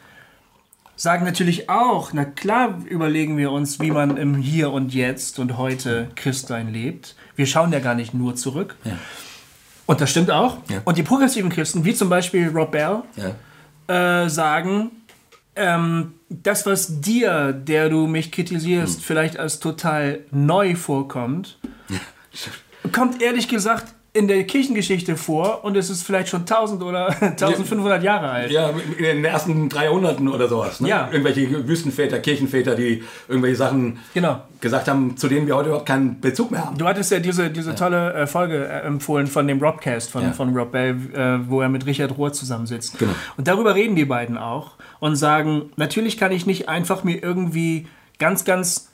[0.95, 5.57] sagen natürlich auch, na klar überlegen wir uns, wie man im Hier und Jetzt und
[5.57, 7.17] heute Christsein lebt.
[7.35, 8.77] Wir schauen ja gar nicht nur zurück.
[8.85, 8.99] Ja.
[9.91, 10.59] Und das stimmt auch.
[10.69, 10.83] Ja.
[10.85, 14.23] Und die progressiven Christen, wie zum Beispiel Rob Bell, ja.
[14.23, 14.93] äh, sagen,
[15.57, 19.03] ähm, das, was dir, der du mich kritisierst, hm.
[19.03, 21.59] vielleicht als total neu vorkommt,
[22.93, 28.03] kommt ehrlich gesagt in der Kirchengeschichte vor und es ist vielleicht schon 1000 oder 1500
[28.03, 28.51] Jahre alt.
[28.51, 30.81] Ja, in den ersten 300 oder sowas.
[30.81, 30.89] Ne?
[30.89, 31.09] Ja.
[31.13, 34.43] Irgendwelche Wüstenväter, Kirchenväter, die irgendwelche Sachen genau.
[34.61, 36.77] gesagt haben, zu denen wir heute überhaupt keinen Bezug mehr haben.
[36.77, 40.33] Du hattest ja diese, diese tolle äh, Folge äh, empfohlen von dem Robcast von, ja.
[40.33, 42.99] von Rob Bell, äh, wo er mit Richard Rohr zusammensitzt.
[42.99, 43.13] Genau.
[43.37, 47.87] Und darüber reden die beiden auch und sagen, natürlich kann ich nicht einfach mir irgendwie
[48.19, 48.90] ganz, ganz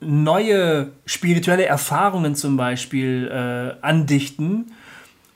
[0.00, 4.72] neue spirituelle Erfahrungen zum Beispiel äh, andichten.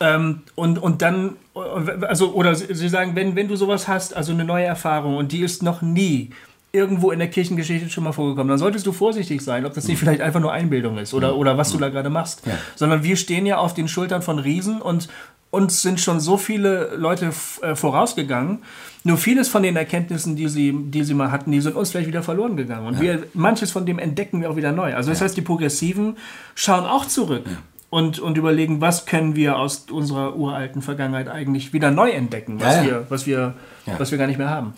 [0.01, 4.45] Ähm, und, und dann, also, oder sie sagen, wenn, wenn du sowas hast, also eine
[4.45, 6.31] neue Erfahrung und die ist noch nie
[6.75, 9.99] irgendwo in der Kirchengeschichte schon mal vorgekommen, dann solltest du vorsichtig sein, ob das nicht
[9.99, 12.45] vielleicht einfach nur Einbildung ist oder, oder was du da gerade machst.
[12.47, 12.59] Ja.
[12.75, 15.09] Sondern wir stehen ja auf den Schultern von Riesen und
[15.51, 17.31] uns sind schon so viele Leute
[17.63, 18.59] äh, vorausgegangen.
[19.05, 22.09] Nur vieles von den Erkenntnissen, die sie, die sie mal hatten, die sind uns vielleicht
[22.09, 22.89] wieder verloren gegangen.
[22.89, 23.01] Und ja.
[23.01, 24.95] wir, manches von dem entdecken wir auch wieder neu.
[24.95, 25.27] Also das ja.
[25.27, 26.17] heißt, die Progressiven
[26.57, 27.45] schauen auch zurück.
[27.47, 27.59] Ja.
[27.91, 32.83] Und, und überlegen, was können wir aus unserer uralten Vergangenheit eigentlich wieder neu entdecken, was,
[32.83, 33.55] Wir, was, wir,
[33.99, 34.75] was wir gar nicht mehr haben.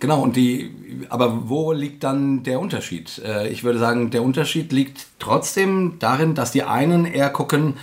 [0.00, 0.70] Genau, und die,
[1.08, 3.20] aber wo liegt dann der Unterschied?
[3.24, 7.74] Äh, ich würde sagen, der Unterschied liegt trotzdem darin, dass die einen eher gucken,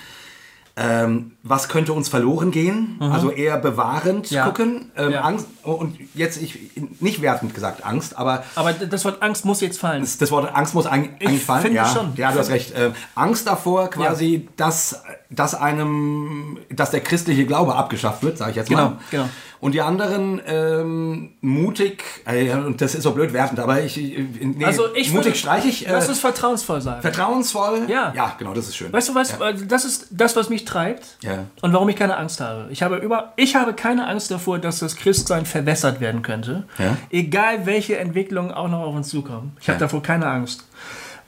[0.78, 2.98] ähm, was könnte uns verloren gehen?
[3.00, 4.46] Also eher bewahrend Ja.
[4.46, 4.92] gucken.
[4.98, 5.22] Ähm, Ja.
[5.22, 6.60] Angst, und jetzt, ich,
[7.00, 10.08] nicht wertend gesagt Angst, aber Aber das Wort Angst muss jetzt fallen.
[10.20, 11.62] das Wort Angst muss eigentlich Ich fallen.
[11.64, 12.14] finde ja, schon.
[12.16, 12.72] ja, du hast recht.
[12.72, 18.58] Äh, Angst davor, quasi, dass, dass einem, dass der christliche Glaube abgeschafft wird, sage ich
[18.58, 18.88] jetzt mal.
[18.90, 19.30] Genau, genau.
[19.62, 24.64] Und die anderen ähm, mutig, äh, und das ist so blöd wertend, aber ich, nee,
[24.64, 25.88] Also ich mutig streiche ich.
[25.88, 27.02] Äh, Lass uns vertrauensvoll sein.
[27.02, 27.84] vertrauensvoll.
[27.88, 28.14] Ja.
[28.16, 28.94] Ja, genau, das ist schön.
[28.94, 29.34] Weißt du was?
[29.68, 31.46] Das ist das, was mich treibt Ja.
[31.62, 32.68] und warum ich keine Angst habe.
[32.70, 36.64] Ich habe, über, ich habe keine Angst davor, dass das Christsein verwässert werden könnte.
[36.78, 36.98] Ja.
[37.12, 39.56] Egal welche Entwicklungen auch noch auf uns zukommen.
[39.62, 39.80] Ich habe Ja.
[39.86, 40.66] davor keine Angst.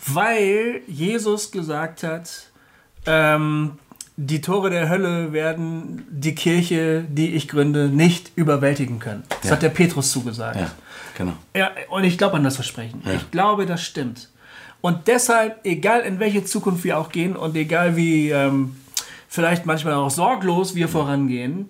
[0.05, 2.29] Weil Jesus gesagt hat,
[3.05, 3.73] ähm,
[4.17, 9.23] die Tore der Hölle werden die Kirche, die ich gründe, nicht überwältigen können.
[9.29, 9.51] Das Ja.
[9.51, 10.59] hat der Petrus zugesagt.
[10.59, 10.71] Ja,
[11.17, 11.33] genau.
[11.55, 13.01] Ja, und ich glaube an das Versprechen.
[13.15, 14.29] Ich glaube, das stimmt.
[14.81, 18.75] Und deshalb, egal in welche Zukunft wir auch gehen und egal wie ähm,
[19.29, 21.69] vielleicht manchmal auch sorglos wir vorangehen,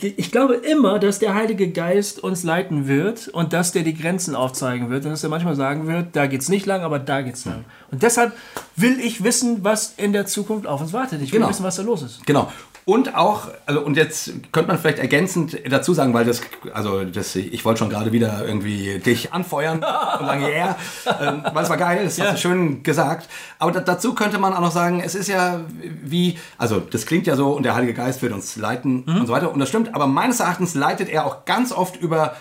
[0.00, 4.36] ich glaube immer, dass der Heilige Geist uns leiten wird und dass der die Grenzen
[4.36, 7.44] aufzeigen wird und dass er manchmal sagen wird, da geht's nicht lang, aber da geht's
[7.44, 7.64] lang.
[7.90, 8.32] Und deshalb
[8.76, 11.20] will ich wissen, was in der Zukunft auf uns wartet.
[11.20, 11.50] Ich will Genau.
[11.50, 12.24] wissen, was da los ist.
[12.26, 12.52] Genau.
[12.84, 16.40] Und auch, also und jetzt könnte man vielleicht ergänzend dazu sagen, weil das,
[16.74, 19.76] also das, ich wollte schon gerade wieder irgendwie dich anfeuern
[20.20, 20.76] und sagen, ja, yeah,
[21.20, 22.24] ähm, weil es war geil, das Ja.
[22.24, 23.28] hast du schön gesagt.
[23.60, 25.60] Aber da, dazu könnte man auch noch sagen, es ist ja
[26.02, 29.32] wie, also das klingt ja so und der Heilige Geist wird uns leiten und so
[29.32, 32.34] weiter und das stimmt, aber meines Erachtens leitet er auch ganz oft über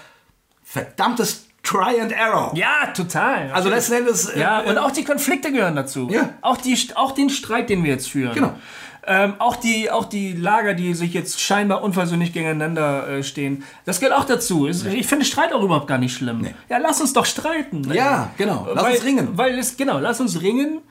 [0.64, 2.52] verdammtes Try and Error.
[2.56, 3.52] Ja, total.
[3.52, 6.10] Also letzten Endes, äh, Ja, und auch die Konflikte gehören dazu.
[6.12, 6.30] Ja.
[6.42, 8.34] Auch, die, auch den Streit, den wir jetzt führen.
[8.34, 8.56] Genau.
[9.08, 14.00] Ähm, auch, die, auch die Lager, die sich jetzt scheinbar unversöhnlich gegeneinander äh, stehen, das
[14.00, 14.68] gehört auch dazu.
[14.68, 16.46] Es- Ich finde Streit auch überhaupt gar nicht schlimm.
[16.70, 17.92] Ja, lass uns doch streiten.
[17.94, 18.68] Ja, genau.
[18.74, 19.30] Lass weil, uns ringen.
[19.34, 20.82] Weil es, genau, lass uns ringen,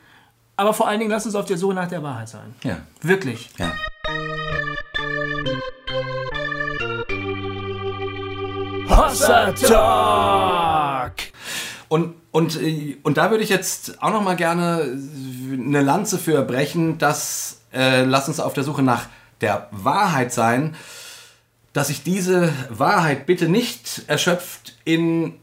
[0.57, 2.55] aber vor allen Dingen lass uns auf der Suche nach der Wahrheit sein.
[2.65, 2.79] ja.
[3.03, 3.49] Wirklich.
[3.59, 3.73] Ja.
[8.89, 11.13] Hossa Talk!
[11.89, 14.99] Und, und, äh, und da würde ich jetzt auch noch mal gerne
[15.53, 19.07] eine Lanze für brechen, dass, äh, lass uns auf der Suche nach
[19.41, 20.75] der Wahrheit sein,
[21.73, 25.35] dass sich diese Wahrheit bitte nicht erschöpft in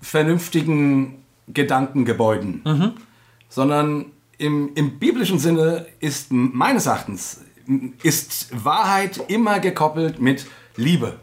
[0.00, 2.62] vernünftigen Gedankengebäuden,
[3.48, 4.06] sondern
[4.38, 7.40] im, im biblischen Sinne ist meines Erachtens
[8.02, 11.18] ist Wahrheit immer gekoppelt mit Liebe.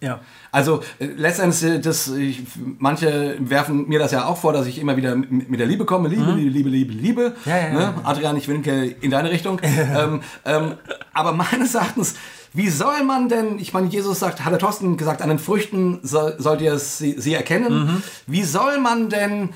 [0.00, 0.20] Ja.
[0.52, 2.42] Also äh, letztendlich, äh, das, ich,
[2.78, 6.10] manche werfen mir das ja auch vor, dass ich immer wieder mit der Liebe komme.
[6.10, 7.30] Liebe, Liebe, Liebe, Liebe, Liebe.
[7.30, 7.50] Mhm.
[7.50, 7.94] Ja, ja, ne?
[8.04, 9.60] Adrian, ich winke in deine Richtung.
[9.64, 10.74] ähm, ähm,
[11.14, 12.14] aber meines Erachtens,
[12.52, 16.00] wie soll man denn, ich meine, Jesus sagt, hat der Thorsten gesagt, an den Früchten
[16.02, 17.86] soll, sollt ihr sie, sie erkennen.
[17.86, 18.02] Mhm.
[18.26, 19.50] Wie soll man denn,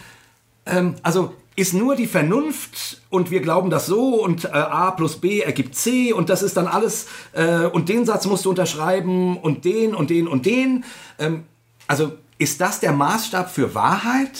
[0.64, 5.16] ähm, also ist nur die Vernunft und wir glauben das so und äh, A plus
[5.16, 9.38] B ergibt C und das ist dann alles äh, und den Satz musst du unterschreiben
[9.38, 10.84] und den und den und den.
[11.18, 11.44] Ähm,
[11.86, 14.38] also ist das der Maßstab für Wahrheit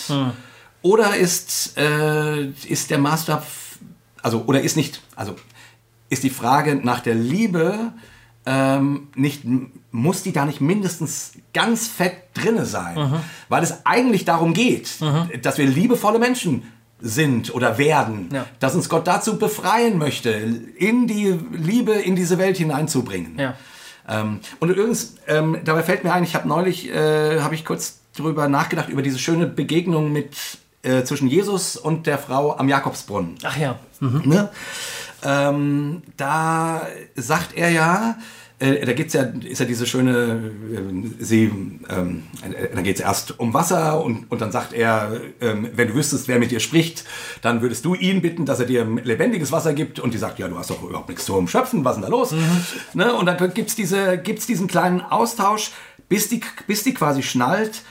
[0.83, 3.47] oder ist, äh, ist der Maßstab,
[4.23, 5.35] also oder ist nicht, also
[6.11, 7.93] ist die Frage nach der Liebe
[8.45, 9.43] ähm, nicht,
[9.91, 12.97] muss die da nicht mindestens ganz fett drinne sein?
[13.49, 14.99] Weil es eigentlich darum geht,
[15.43, 16.63] dass wir liebevolle Menschen
[17.01, 18.47] sind oder werden, Ja.
[18.61, 23.39] dass uns Gott dazu befreien möchte, in die Liebe in diese Welt hineinzubringen.
[23.39, 23.55] Ja.
[24.09, 27.99] Ähm, und übrigens, ähm, dabei fällt mir ein, ich habe neulich, äh, habe ich kurz
[28.17, 30.37] drüber nachgedacht, über diese schöne Begegnung mit,
[30.83, 33.35] äh, zwischen Jesus und der Frau am Jakobsbrunnen.
[33.43, 33.79] Ach ja.
[34.01, 34.49] Ne?
[35.25, 36.87] Ähm, da
[37.17, 38.17] sagt er ja,
[38.59, 41.53] äh, da gibt's ja, ist ja diese schöne, äh, sie,
[41.91, 45.89] ähm, äh, da geht es erst um Wasser und, und dann sagt er, ähm, wenn
[45.89, 47.05] du wüsstest, wer mit dir spricht,
[47.43, 50.49] dann würdest du ihn bitten, dass er dir lebendiges Wasser gibt und die sagt, ja,
[50.49, 52.35] du hast doch überhaupt nichts zum Schöpfen, was ist denn da los?
[52.95, 53.15] Ne?
[53.15, 55.73] Und dann gibt's diese, gibt's diesen kleinen Austausch,
[56.09, 57.83] bis die, bis die quasi schnallt,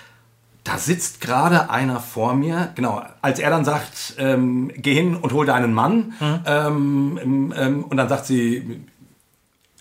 [0.63, 5.31] da sitzt gerade einer vor mir, genau, als er dann sagt, ähm, geh hin und
[5.31, 6.13] hol deinen Mann,
[6.47, 8.81] ähm, ähm, und dann sagt sie,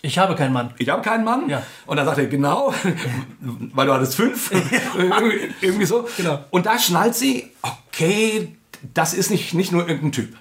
[0.05, 0.73] Ich habe keinen Mann.
[0.77, 1.49] ich habe keinen Mann.
[1.49, 1.63] Ja.
[1.87, 2.73] Und dann sagt er, genau,
[3.73, 4.51] weil du hattest fünf.
[5.61, 6.07] Irgendwie- so.
[6.17, 6.43] Genau.
[6.51, 8.55] Und da schnallt sie, okay,
[8.93, 10.35] das ist nicht, nicht nur irgendein Typ.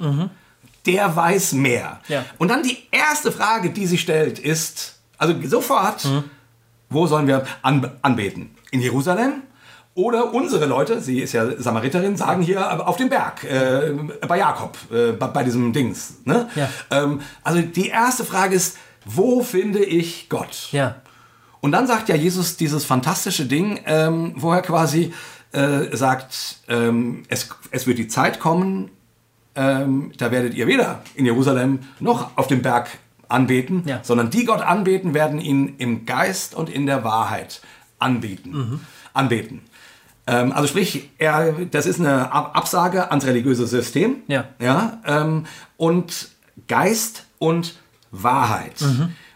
[0.86, 2.00] Der weiß mehr.
[2.08, 2.24] Ja.
[2.38, 6.06] Und dann die erste Frage, die sie stellt, ist, also sofort,
[6.90, 8.50] wo sollen wir an, anbeten?
[8.70, 9.42] In Jerusalem?
[9.94, 13.92] Oder unsere Leute, sie ist ja Samariterin, sagen hier auf dem Berg, äh,
[14.26, 16.16] bei Jakob, äh, bei, bei diesem Dings.
[16.24, 16.48] Ne?
[16.56, 16.68] Ja.
[16.90, 20.68] Ähm, also die erste Frage ist, wo finde ich Gott?
[20.72, 20.96] Ja.
[21.60, 25.12] Und dann sagt ja Jesus dieses fantastische Ding, ähm, wo er quasi
[25.52, 28.90] äh, sagt, ähm, es, es wird die Zeit kommen,
[29.54, 32.88] ähm, da werdet ihr weder in Jerusalem noch auf dem Berg
[33.28, 34.00] anbeten, Ja.
[34.02, 37.62] sondern die Gott anbeten, werden ihn im Geist und in der Wahrheit
[37.98, 38.80] anbieten, Mhm.
[39.14, 39.60] anbeten.
[40.26, 44.16] Ähm, also sprich, er, das ist eine Ab- Absage ans religiöse System.
[44.26, 44.46] Ja.
[44.58, 45.46] Ja, ähm,
[45.76, 46.28] und
[46.66, 47.76] Geist und
[48.22, 48.82] Wahrheit.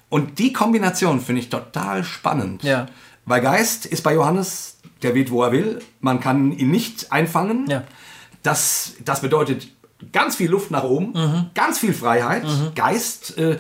[0.09, 2.63] Und die Kombination finde ich total spannend.
[2.63, 2.87] Ja.
[3.27, 5.81] Weil Geist ist bei Johannes, der weht, wo er will.
[6.01, 7.67] Man kann ihn nicht einfangen.
[7.69, 7.85] Ja.
[8.43, 9.69] Das, das bedeutet
[10.13, 11.51] ganz viel Luft nach oben, Mhm.
[11.55, 12.45] ganz viel Freiheit.
[12.75, 13.59] Geist, äh,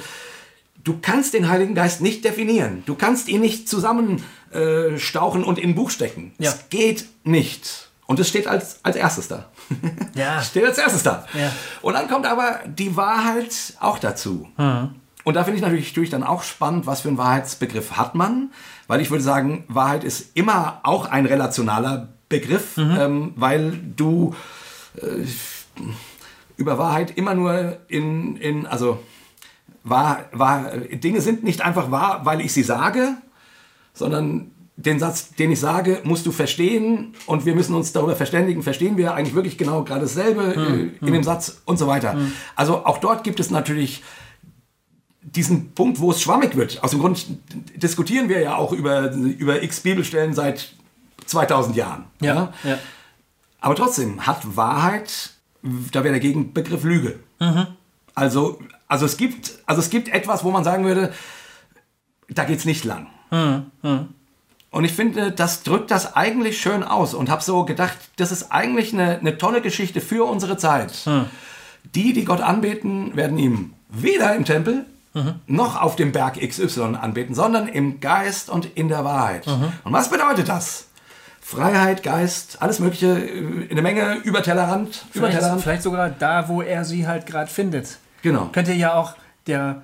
[0.84, 2.82] du kannst den Heiligen Geist nicht definieren.
[2.86, 6.32] Du kannst ihn nicht zusammenstauchen äh, und in ein Buch stecken.
[6.38, 6.50] Ja.
[6.50, 7.88] Es geht nicht.
[8.06, 9.50] Und es steht als, als erstes da.
[10.14, 10.40] Ja.
[10.42, 11.26] Steht als erstes da.
[11.34, 11.52] Ja.
[11.82, 14.48] Und dann kommt aber die Wahrheit auch dazu.
[15.28, 18.50] Und da finde ich natürlich, natürlich dann auch spannend, was für einen Wahrheitsbegriff hat man.
[18.86, 24.34] Weil ich würde sagen, Wahrheit ist immer auch ein relationaler Begriff, ähm, weil du
[24.96, 25.26] äh,
[26.56, 29.00] über Wahrheit immer nur in, in also
[29.84, 33.10] wahr, wahr, Dinge sind nicht einfach wahr, weil ich sie sage,
[33.92, 38.62] sondern den Satz, den ich sage, musst du verstehen und wir müssen uns darüber verständigen,
[38.62, 40.54] verstehen wir eigentlich wirklich genau gerade dasselbe
[41.02, 42.16] äh, in dem Satz und so weiter.
[42.56, 44.02] Also auch dort gibt es natürlich
[45.20, 46.82] diesen Punkt, wo es schwammig wird.
[46.82, 47.26] Aus dem Grund
[47.76, 50.72] diskutieren wir ja auch über, über x Bibelstellen seit
[51.26, 52.04] 2000 Jahren.
[52.20, 52.52] Ja.
[52.64, 52.78] ja.
[53.60, 55.30] Aber trotzdem hat Wahrheit,
[55.92, 57.18] da wäre der Gegenbegriff Lüge.
[58.14, 61.12] Also, also, es gibt, also es gibt etwas, wo man sagen würde,
[62.28, 63.08] da geht's nicht lang.
[64.70, 68.50] Und ich finde, das drückt das eigentlich schön aus und habe so gedacht, das ist
[68.52, 70.92] eigentlich eine, eine tolle Geschichte für unsere Zeit.
[71.94, 74.84] Die, die Gott anbeten, werden ihm weder im Tempel
[75.46, 79.46] noch auf dem Berg XY anbeten, sondern im Geist und in der Wahrheit.
[79.46, 80.86] Und was bedeutet das?
[81.40, 85.06] Freiheit, Geist, alles Mögliche, äh, eine Menge über Tellerrand.
[85.14, 85.62] Über Vielleicht, Tellerrand.
[85.62, 87.96] vielleicht sogar da, wo er sie halt gerade findet.
[88.20, 88.50] Genau.
[88.52, 89.14] Könnte ja auch
[89.46, 89.82] der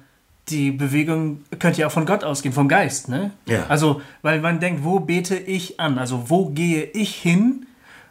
[0.51, 3.31] die Bewegung könnte ja auch von Gott ausgehen, vom Geist, ne?
[3.47, 3.65] Ja.
[3.71, 5.99] Also, weil man denkt, wo bete ich an?
[5.99, 7.65] Also, wo gehe ich hin?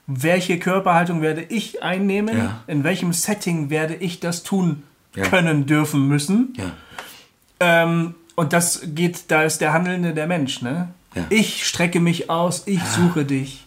[0.08, 2.36] Welche Körperhaltung werde ich einnehmen?
[2.36, 2.62] Ja.
[2.66, 4.82] In welchem Setting werde ich das tun
[5.16, 5.26] Ja.
[5.28, 6.56] können, dürfen, müssen?
[6.58, 6.72] Ja.
[7.64, 10.90] Ähm, und das geht, da ist der Handelnde der Mensch, ne?
[11.16, 11.22] Ja.
[11.22, 11.26] Ah.
[11.30, 13.66] Ich strecke mich aus, ich suche dich.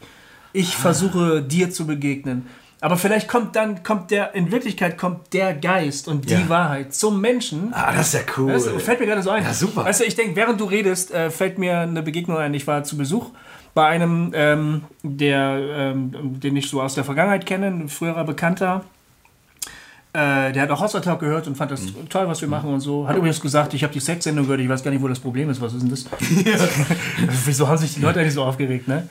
[0.52, 2.46] Ich versuche dir zu begegnen.
[2.80, 6.48] Aber vielleicht kommt dann, kommt der, in Wirklichkeit kommt der Geist und die Ja.
[6.48, 7.72] Wahrheit zum Menschen.
[7.72, 8.52] Ah, das ist ja cool.
[8.52, 9.42] Das fällt mir gerade so ein.
[9.42, 9.84] Ja, super.
[9.84, 12.52] Weißt du, ich denke, während du redest, äh, fällt mir eine Begegnung ein.
[12.54, 13.30] Ich war zu Besuch
[13.74, 15.58] bei einem, ähm, der,
[15.94, 18.84] ähm, den ich so aus der Vergangenheit kenne, ein früherer Bekannter.
[20.16, 22.08] Äh, der hat auch Hossa Talk gehört und fand das Mhm.
[22.08, 23.06] toll, was wir machen und so.
[23.06, 25.50] Hat übrigens gesagt, ich habe die Sexsendung gehört, ich weiß gar nicht, wo das Problem
[25.50, 25.60] ist.
[25.60, 26.06] Was ist denn das?
[27.44, 29.08] Wieso haben sich die Leute eigentlich so aufgeregt, ne?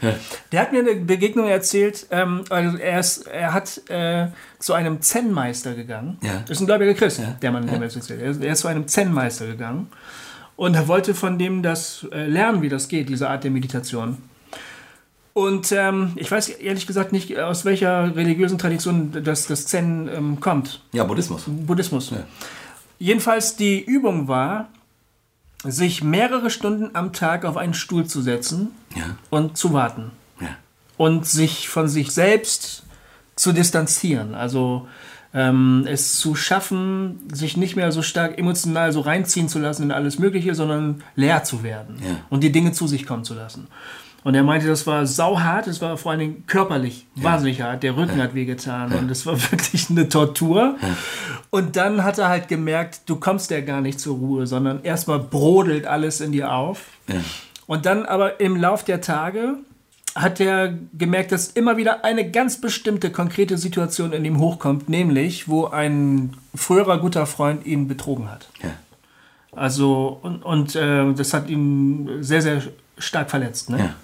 [0.51, 4.27] Der hat mir eine Begegnung erzählt, ähm, also er, ist, er hat äh,
[4.59, 6.17] zu einem Zen-Meister gegangen.
[6.23, 6.41] Ja.
[6.41, 8.21] Das ist ein gläubiger Christ, der Mann, der mir das erzählt.
[8.21, 9.87] Er ist- Er ist zu einem Zen-Meister gegangen
[10.55, 14.17] und er wollte von dem das äh, lernen, wie das geht, diese Art der Meditation.
[15.37, 20.39] Und ähm, ich weiß ehrlich gesagt nicht, aus welcher religiösen Tradition das, das Zen ähm,
[20.39, 20.81] kommt.
[20.93, 21.43] Ja, Buddhismus.
[21.45, 22.13] Buddhismus.
[22.99, 24.69] Jedenfalls die Übung war,
[25.65, 29.17] sich mehrere Stunden am Tag auf einen Stuhl zu setzen Ja.
[29.29, 30.11] und zu warten.
[30.39, 30.47] Ja.
[30.95, 32.83] Und sich von sich selbst
[33.35, 34.35] zu distanzieren.
[34.35, 34.87] Also
[35.33, 39.91] ähm, es zu schaffen, sich nicht mehr so stark emotional so reinziehen zu lassen in
[39.91, 42.15] alles Mögliche, sondern leer zu werden Ja.
[42.29, 43.67] und die Dinge zu sich kommen zu lassen.
[44.25, 47.83] Und er meinte, das war sauhart, es war vor allen Dingen körperlich wahnsinnig hart.
[47.83, 50.77] Der Rücken hat wehgetan und es war wirklich eine Tortur.
[51.51, 55.19] Und dann hat er halt gemerkt, du kommst ja gar nicht zur Ruhe, sondern erstmal
[55.19, 56.85] brodelt alles in dir auf.
[57.07, 57.17] Ja.
[57.67, 59.57] Und dann aber im Lauf der Tage
[60.15, 65.47] hat er gemerkt, dass immer wieder eine ganz bestimmte konkrete Situation in ihm hochkommt, nämlich
[65.47, 68.49] wo ein früherer guter Freund ihn betrogen hat.
[68.63, 68.71] Ja.
[69.51, 72.63] Also, und, und äh, das hat ihn sehr, sehr
[72.97, 73.69] stark verletzt.
[73.69, 73.77] Ne?
[73.77, 73.95] Ja.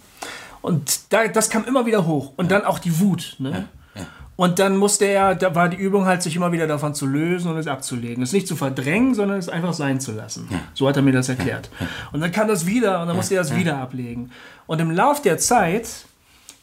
[0.62, 2.34] Und da, das kam immer wieder hoch.
[2.38, 3.36] Und dann auch die Wut.
[3.40, 3.68] Ne?
[3.96, 4.02] Ja.
[4.36, 7.52] Und dann musste er, da war die Übung halt, sich immer wieder davon zu lösen
[7.52, 8.24] und es abzulegen.
[8.24, 10.50] Es nicht zu verdrängen, sondern es einfach sein zu lassen.
[10.74, 11.70] So hat er mir das erklärt.
[12.12, 14.32] Und dann kam das wieder und dann musste er das wieder ablegen.
[14.68, 16.06] Und im Lauf der Zeit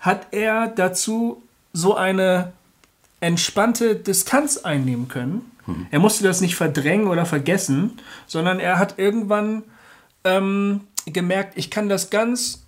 [0.01, 1.43] hat er dazu
[1.73, 2.53] so eine
[3.21, 5.43] entspannte Distanz einnehmen können.
[5.91, 9.65] Er musste das nicht verdrängen oder vergessen, sondern er hat irgendwann
[10.25, 12.65] ähm, gemerkt, ich kann das ganz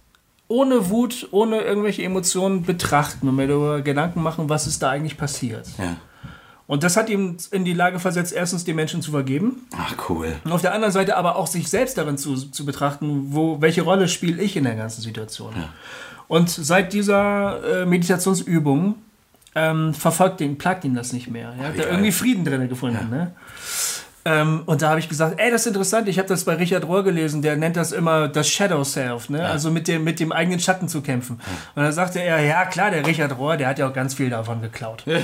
[0.50, 5.16] ohne Wut, ohne irgendwelche Emotionen betrachten und mir darüber Gedanken machen, was ist da eigentlich
[5.16, 5.68] passiert.
[5.78, 5.96] Ja.
[6.66, 10.36] Und das hat ihm in die Lage versetzt, erstens die Menschen zu vergeben Ach, cool.
[10.44, 13.82] und auf der anderen Seite aber auch sich selbst darin zu, zu betrachten, wo, welche
[13.82, 15.54] Rolle spiele ich in der ganzen Situation.
[16.26, 18.96] Und seit dieser äh, Meditationsübung
[19.54, 21.54] ähm, verfolgt ihn, plagt ihn das nicht mehr.
[21.58, 23.08] Er hat da irgendwie Frieden drin gefunden.
[23.08, 23.32] Ne?
[24.24, 26.86] Ähm, und da habe ich gesagt, ey, das ist interessant, ich habe das bei Richard
[26.86, 29.38] Rohr gelesen, der nennt das immer das Shadow Self, ne?
[29.38, 29.46] Ja.
[29.46, 31.40] also mit dem, mit dem eigenen Schatten zu kämpfen.
[31.74, 34.28] Und da sagte er, ja klar, der Richard Rohr, der hat ja auch ganz viel
[34.28, 35.04] davon geklaut.
[35.06, 35.16] ja,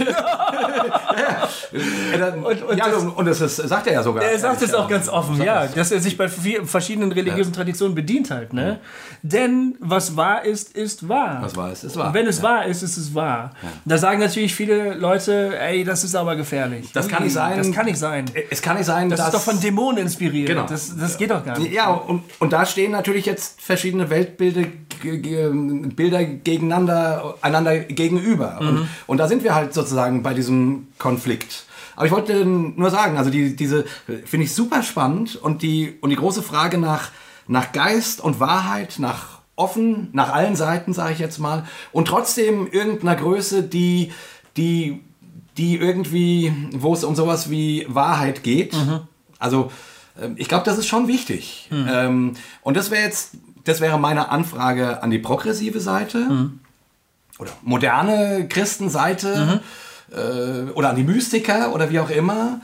[2.29, 4.25] und, und, ja, das, und das ist, sagt er ja sogar.
[4.25, 8.31] Er sagt es auch ganz offen, ja, dass er sich bei verschiedenen religiösen Traditionen bedient
[8.31, 8.55] halt.
[8.55, 8.79] Ne?
[9.23, 11.41] Denn was wahr ist, ist wahr.
[11.43, 12.09] Was wahr ist, ist wahr.
[12.09, 13.51] Und wenn es wahr ist, ist es wahr.
[13.85, 16.93] Da sagen natürlich viele Leute, ey, das ist aber gefährlich.
[16.93, 17.59] Das kann nicht sein.
[17.59, 18.25] Das kann nicht sein.
[18.51, 19.29] Es kann nicht sein, das dass...
[19.29, 20.49] ist doch von Dämonen inspiriert.
[20.49, 20.67] Genau.
[20.67, 21.73] Das, das geht doch gar nicht.
[21.73, 24.63] Ja, und, und da stehen natürlich jetzt verschiedene Weltbilder
[25.03, 28.59] Bilder gegeneinander, einander gegenüber.
[28.61, 28.69] Mhm.
[28.69, 31.67] Und, und da sind wir halt sozusagen bei diesem Konflikt.
[31.97, 33.85] Aber ich wollte nur sagen, also die, diese
[34.25, 37.11] finde ich super spannend und die, und die große Frage nach,
[37.47, 42.69] nach Geist und Wahrheit, nach offen, nach allen Seiten, sage ich jetzt mal, und trotzdem
[42.71, 44.13] irgendeiner Größe, die,
[44.57, 45.03] die
[45.57, 48.75] die irgendwie, wo es um sowas wie Wahrheit geht.
[48.75, 49.01] Mhm.
[49.39, 49.71] Also
[50.21, 51.69] ähm, ich glaube, das ist schon wichtig.
[51.71, 51.89] Mhm.
[51.91, 52.33] Ähm,
[52.63, 53.33] und das wäre jetzt,
[53.65, 56.61] das wäre meine Anfrage an die progressive Seite mhm.
[57.39, 59.61] oder moderne Christenseite
[60.13, 60.17] mhm.
[60.17, 62.61] äh, oder an die Mystiker oder wie auch immer.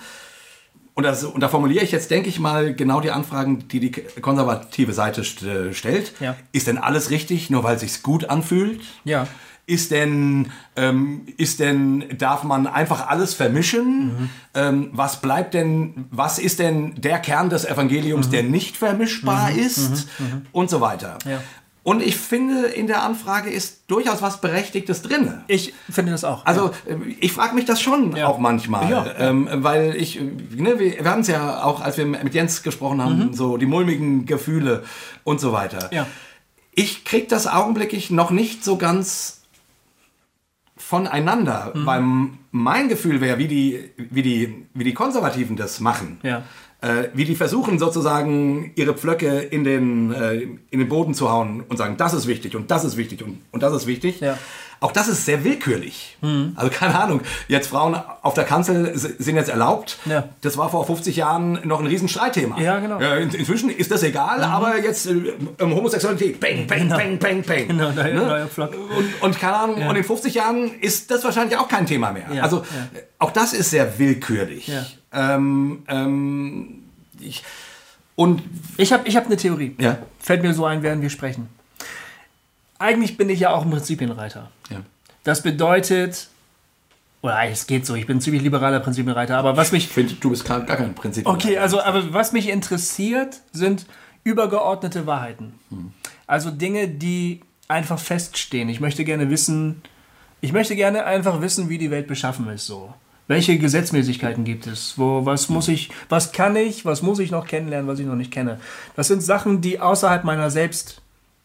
[0.95, 3.91] Und, das, und da formuliere ich jetzt, denke ich mal, genau die Anfragen, die die
[4.21, 6.13] konservative Seite st stellt.
[6.21, 6.37] Ja.
[6.53, 8.83] Ist denn alles richtig, nur weil es sich gut anfühlt?
[9.05, 9.27] Ja.
[9.65, 14.07] Ist denn, ähm, ist denn, darf man einfach alles vermischen?
[14.07, 14.31] Mhm.
[14.55, 18.31] Ähm, was bleibt denn, was ist denn der Kern des Evangeliums, mhm.
[18.33, 19.59] der nicht vermischbar mhm.
[19.59, 20.09] ist?
[20.19, 20.27] Mhm.
[20.27, 20.47] Mhm.
[20.51, 21.19] Und so weiter.
[21.25, 21.41] Ja.
[21.85, 25.43] Und ich finde, in der Anfrage ist durchaus was Berechtigtes drin.
[25.49, 26.47] Ich finde das auch.
[26.47, 26.97] Also, ja.
[27.19, 28.29] ich frage mich das schon ja.
[28.29, 28.89] auch manchmal.
[28.89, 29.07] Ja.
[29.19, 33.03] Ähm, weil ich, ne, wir, wir hatten es ja auch, als wir mit Jens gesprochen
[33.03, 33.35] haben, mhm.
[33.35, 34.85] so die mulmigen Gefühle
[35.25, 35.91] und so weiter.
[35.93, 36.07] Ja.
[36.73, 39.42] Ich kriege das augenblicklich noch nicht so ganz
[40.87, 41.73] voneinander.
[41.75, 41.87] Mhm.
[41.87, 42.03] Weil
[42.51, 46.19] mein Gefühl wäre, wie die, wie, die, wie die Konservativen das machen.
[46.23, 46.43] Ja.
[46.81, 51.63] Äh, wie die versuchen sozusagen ihre Pflöcke in den, äh, in den Boden zu hauen
[51.69, 54.21] und sagen, das ist wichtig und das ist wichtig und, und das ist wichtig.
[54.21, 54.37] Ja.
[54.83, 56.17] Auch das ist sehr willkürlich.
[56.23, 56.55] Mhm.
[56.57, 59.99] Also keine Ahnung, jetzt Frauen auf der Kanzel sind jetzt erlaubt.
[60.07, 60.29] Ja.
[60.41, 62.61] Das war vor 50 Jahren noch ein Riesenstreitthema.
[62.61, 62.99] Ja, genau.
[62.99, 64.45] in, inzwischen ist das egal, mhm.
[64.45, 66.97] aber jetzt äh, Homosexualität, bang, bang, genau.
[66.97, 67.69] bang, bang, bang.
[67.69, 68.15] Genau, ne?
[68.15, 68.75] neuer Flock.
[68.75, 69.89] Und, und keine Ahnung, ja.
[69.89, 72.27] und in 50 Jahren ist das wahrscheinlich auch kein Thema mehr.
[72.35, 72.43] Ja.
[72.43, 72.65] Also
[73.21, 74.73] auch das ist sehr willkürlich.
[75.13, 76.83] Ähm, ähm,
[77.21, 77.45] ich,
[78.17, 78.43] und
[78.79, 79.77] ich habe ich hab eine Theorie.
[79.79, 79.99] Ja.
[80.19, 81.49] Fällt mir so ein, während wir sprechen
[82.83, 84.51] eigentlich bin ich ja auch ein Prinzipienreiter.
[84.71, 84.81] Ja.
[85.25, 86.29] Das bedeutet,
[87.23, 89.85] oder es geht so, ich bin ein ziemlich liberaler Prinzipienreiter, aber was mich.
[89.85, 91.47] Ich finde, du bist gar, gar kein Prinzipienreiter.
[91.47, 93.87] Okay, also, aber was mich interessiert, sind
[94.25, 95.55] übergeordnete Wahrheiten.
[95.71, 95.93] Hm.
[96.27, 98.69] Also Dinge, die einfach feststehen.
[98.69, 99.83] Ich möchte gerne wissen,
[100.41, 102.93] ich möchte gerne einfach wissen, wie die Welt beschaffen ist, so.
[103.29, 104.99] Welche Gesetzmäßigkeiten gibt es?
[104.99, 108.17] Wo, was muss ich, was kann ich, was muss ich noch kennenlernen, was ich noch
[108.17, 108.61] nicht kenne?
[108.97, 111.01] Das sind Sachen, die außerhalb meiner selbst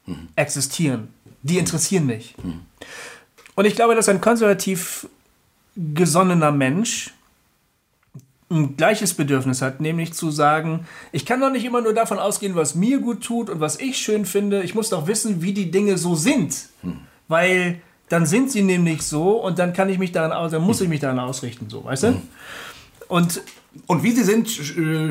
[0.07, 0.27] mhm.
[0.35, 1.09] existieren
[1.43, 2.35] die interessieren mich.
[2.41, 2.61] Mhm.
[3.55, 5.07] Und ich glaube, dass ein konservativ
[5.75, 7.13] gesonnener Mensch
[8.49, 12.55] ein gleiches Bedürfnis hat, nämlich zu sagen, ich kann doch nicht immer nur davon ausgehen,
[12.55, 14.63] was mir gut tut und was ich schön finde.
[14.63, 16.69] Ich muss doch wissen, wie die Dinge so sind.
[16.81, 16.99] Mhm.
[17.27, 20.79] Weil dann sind sie nämlich so und dann kann ich mich daran aus, dann muss
[20.79, 22.11] ich mich daran ausrichten, so, weißt du?
[22.11, 22.21] Mhm.
[23.07, 23.41] Und
[23.85, 24.49] und wie sie sind,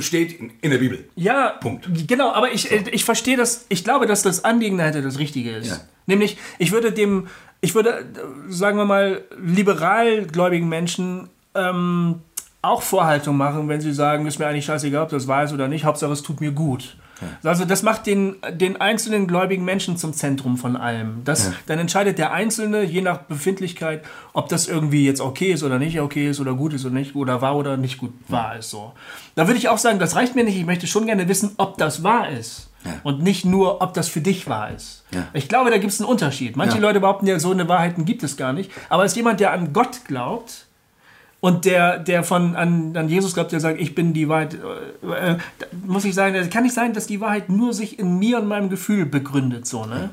[0.03, 1.09] steht in der Bibel.
[1.15, 1.89] Ja, Punkt.
[2.09, 5.53] Genau, aber ich, äh, ich verstehe das, ich glaube, dass das Anliegen dahinter das Richtige
[5.53, 5.69] ist.
[5.69, 5.81] Ja.
[6.07, 7.29] Nämlich, ich würde dem,
[7.61, 8.05] ich würde,
[8.49, 12.17] sagen wir mal, liberalgläubigen Menschen ähm,
[12.63, 15.85] auch Vorhaltung machen, wenn sie sagen, ist mir eigentlich scheißegal, ob das ist oder nicht,
[15.85, 16.97] Hauptsache es tut mir gut.
[17.21, 17.51] Ja.
[17.51, 21.23] Also das macht den, den einzelnen gläubigen Menschen zum Zentrum von allem.
[21.25, 21.53] Das, ja.
[21.67, 26.01] Dann entscheidet der Einzelne, je nach Befindlichkeit, ob das irgendwie jetzt okay ist oder nicht
[26.01, 28.35] okay ist oder gut ist oder nicht oder wahr oder nicht gut ja.
[28.35, 28.71] wahr ist.
[28.71, 28.93] So.
[29.35, 30.57] Da würde ich auch sagen, das reicht mir nicht.
[30.57, 32.71] Ich möchte schon gerne wissen, ob das wahr ist.
[33.03, 35.05] Und nicht nur, ob das für dich wahr ist.
[35.33, 36.57] Ich glaube, da gibt es einen Unterschied.
[36.57, 38.71] Manche Leute behaupten ja, so eine Wahrheiten gibt es gar nicht.
[38.89, 40.66] Aber als jemand, der an Gott glaubt,
[41.47, 44.55] und der, der von an, an Jesus glaubt, der sagt, ich bin die Wahrheit,
[45.05, 45.37] äh, äh
[45.87, 48.69] muss ich sagen, kann nicht sein, dass die Wahrheit nur sich in mir und meinem
[48.69, 49.65] Gefühl begründet.
[49.65, 50.11] So, ne?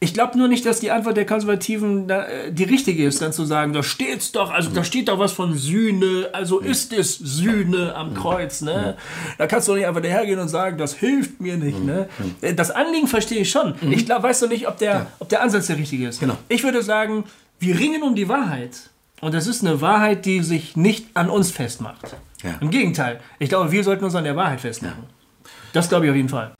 [0.00, 3.34] Ich glaube nur nicht, dass die Antwort der Konservativen da, äh, die richtige ist, dann
[3.34, 7.18] zu sagen, da steht's doch, also da steht doch was von Sühne, also ist es
[7.18, 8.96] Sühne am Kreuz, ne?
[9.36, 12.08] Da kannst du nicht einfach dahergehen und sagen, das hilft mir nicht, ne?
[12.56, 13.74] Das Anliegen verstehe ich schon.
[13.90, 16.18] Ich glaube, weißt du nicht, ob der, ob der Ansatz der richtige ist.
[16.18, 16.38] Genau.
[16.48, 17.24] Ich würde sagen,
[17.58, 18.88] wir ringen um die Wahrheit.
[19.22, 22.16] Und das ist eine Wahrheit, die sich nicht an uns festmacht.
[22.42, 22.56] Ja.
[22.60, 25.04] Im Gegenteil, ich glaube, wir sollten uns an der Wahrheit festmachen.
[25.04, 25.50] Ja.
[25.72, 26.52] Das glaube ich auf jeden Fall.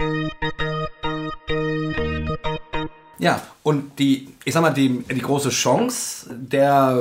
[3.19, 6.99] Ja, und die, ich sag mal, die, die große Chance der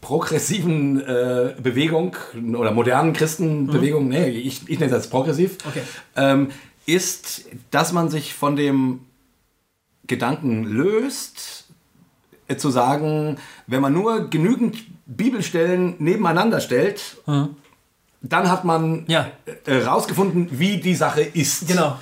[0.00, 2.16] progressiven äh, Bewegung
[2.54, 4.10] oder modernen Christenbewegung, mhm.
[4.10, 5.82] nee, ich, ich nenne es als progressiv, okay.
[6.16, 6.50] ähm,
[6.86, 9.00] ist, dass man sich von dem
[10.06, 11.66] Gedanken löst,
[12.46, 17.56] äh, zu sagen, wenn man nur genügend Bibelstellen nebeneinander stellt, mhm.
[18.22, 19.30] dann hat man ja.
[19.66, 21.68] äh, rausgefunden, wie die Sache ist.
[21.68, 21.96] Genau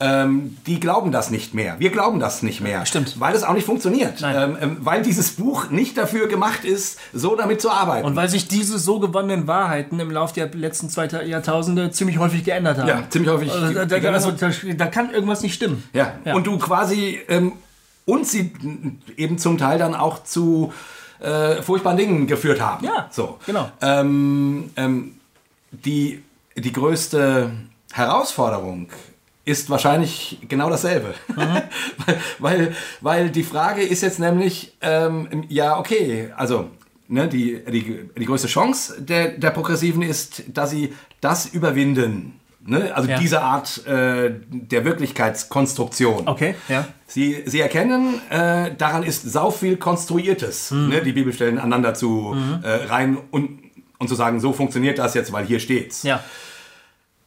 [0.00, 1.76] ähm, die glauben das nicht mehr.
[1.78, 2.84] Wir glauben das nicht mehr.
[2.84, 3.20] Stimmt.
[3.20, 4.22] Weil es auch nicht funktioniert.
[4.22, 8.06] Ähm, ähm, weil dieses Buch nicht dafür gemacht ist, so damit zu arbeiten.
[8.06, 12.44] Und weil sich diese so gewonnenen Wahrheiten im Laufe der letzten zwei Jahrtausende ziemlich häufig
[12.44, 12.88] geändert haben.
[12.88, 13.52] Ja, ziemlich häufig.
[13.52, 15.84] Also, da, da, also, da, kann irgendwas nicht stimmen.
[15.92, 16.34] Ja, ja.
[16.34, 17.52] und du quasi ähm,
[18.04, 18.52] uns sie
[19.16, 20.72] eben zum Teil dann auch zu
[21.24, 22.84] äh, furchtbaren Dingen geführt haben.
[22.84, 23.38] Ja, so.
[23.46, 23.70] genau.
[23.80, 25.14] Ähm, ähm,
[25.70, 26.22] die,
[26.56, 27.50] die größte
[27.92, 28.88] Herausforderung
[29.44, 31.14] ist wahrscheinlich genau dasselbe.
[31.34, 31.62] Mhm.
[32.38, 36.70] weil, weil die Frage ist jetzt nämlich, ähm, ja, okay, also
[37.08, 42.40] ne, die, die, die größte Chance der, der Progressiven ist, dass sie das überwinden.
[42.66, 42.94] Ne?
[42.94, 43.18] Also ja.
[43.18, 46.26] diese Art äh, der Wirklichkeitskonstruktion.
[46.26, 46.86] Okay, ja.
[47.06, 50.88] Sie, sie erkennen, äh, daran ist sau viel Konstruiertes, mhm.
[50.88, 51.02] ne?
[51.02, 52.60] die Bibelstellen aneinander zu mhm.
[52.62, 53.60] äh, rein und,
[53.98, 56.04] und zu sagen, so funktioniert das jetzt, weil hier steht's.
[56.04, 56.24] Ja.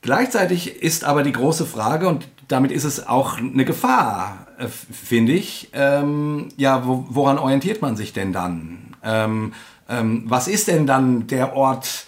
[0.01, 5.33] Gleichzeitig ist aber die große Frage, und damit ist es auch eine Gefahr, äh, finde
[5.33, 8.95] ich, ähm, ja, wo, woran orientiert man sich denn dann?
[9.03, 9.53] Ähm,
[9.87, 12.07] ähm, was ist denn dann der Ort,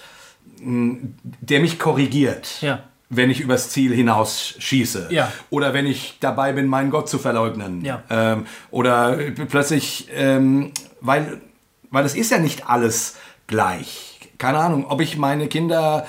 [0.62, 2.62] der mich korrigiert?
[2.62, 2.84] Ja.
[3.10, 5.08] Wenn ich übers Ziel hinaus schieße.
[5.10, 5.32] Ja.
[5.50, 7.84] Oder wenn ich dabei bin, meinen Gott zu verleugnen.
[7.84, 8.04] Ja.
[8.10, 9.18] Ähm, oder
[9.50, 11.42] plötzlich, ähm, weil,
[11.90, 13.16] weil es ist ja nicht alles
[13.48, 14.20] gleich.
[14.38, 16.06] Keine Ahnung, ob ich meine Kinder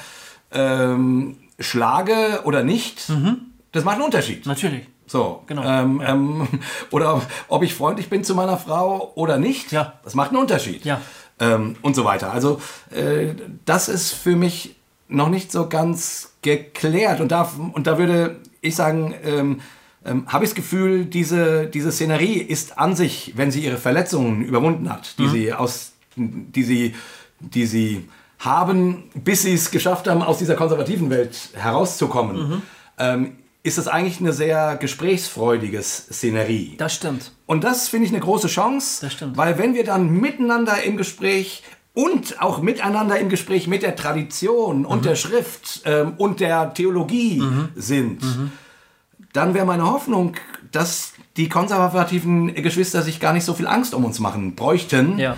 [0.53, 3.53] ähm, schlage oder nicht, mhm.
[3.73, 4.47] das macht einen Unterschied.
[4.47, 4.87] Natürlich.
[5.07, 5.65] So, genau.
[5.65, 6.09] Ähm, ja.
[6.11, 6.49] ähm,
[6.91, 9.95] oder ob ich freundlich bin zu meiner Frau oder nicht, ja.
[10.05, 10.85] das macht einen Unterschied.
[10.85, 11.01] Ja.
[11.41, 12.33] Ähm, und so weiter.
[12.33, 13.35] Also äh,
[13.65, 14.77] das ist für mich
[15.09, 17.21] noch nicht so ganz geklärt.
[17.21, 19.61] Und da, und da würde ich sagen, ähm,
[20.05, 24.43] ähm, habe ich das Gefühl, diese, diese Szenerie ist an sich, wenn sie ihre Verletzungen
[24.43, 25.31] überwunden hat, die mhm.
[25.31, 26.95] sie aus, die sie,
[27.41, 32.63] die sie haben, bis sie es geschafft haben, aus dieser konservativen Welt herauszukommen, mhm.
[32.99, 33.33] ähm,
[33.63, 36.77] ist es eigentlich eine sehr gesprächsfreudige Szenerie.
[36.79, 37.33] Das stimmt.
[37.45, 39.37] Und das finde ich eine große Chance, das stimmt.
[39.37, 41.63] weil wenn wir dann miteinander im Gespräch
[41.95, 44.87] und auch miteinander im Gespräch mit der Tradition mhm.
[44.87, 47.69] und der Schrift ähm, und der Theologie mhm.
[47.75, 48.53] sind, mhm.
[49.33, 50.35] dann wäre meine Hoffnung,
[50.73, 55.19] dass die konservativen Geschwister sich gar nicht so viel Angst um uns machen bräuchten.
[55.19, 55.37] Ja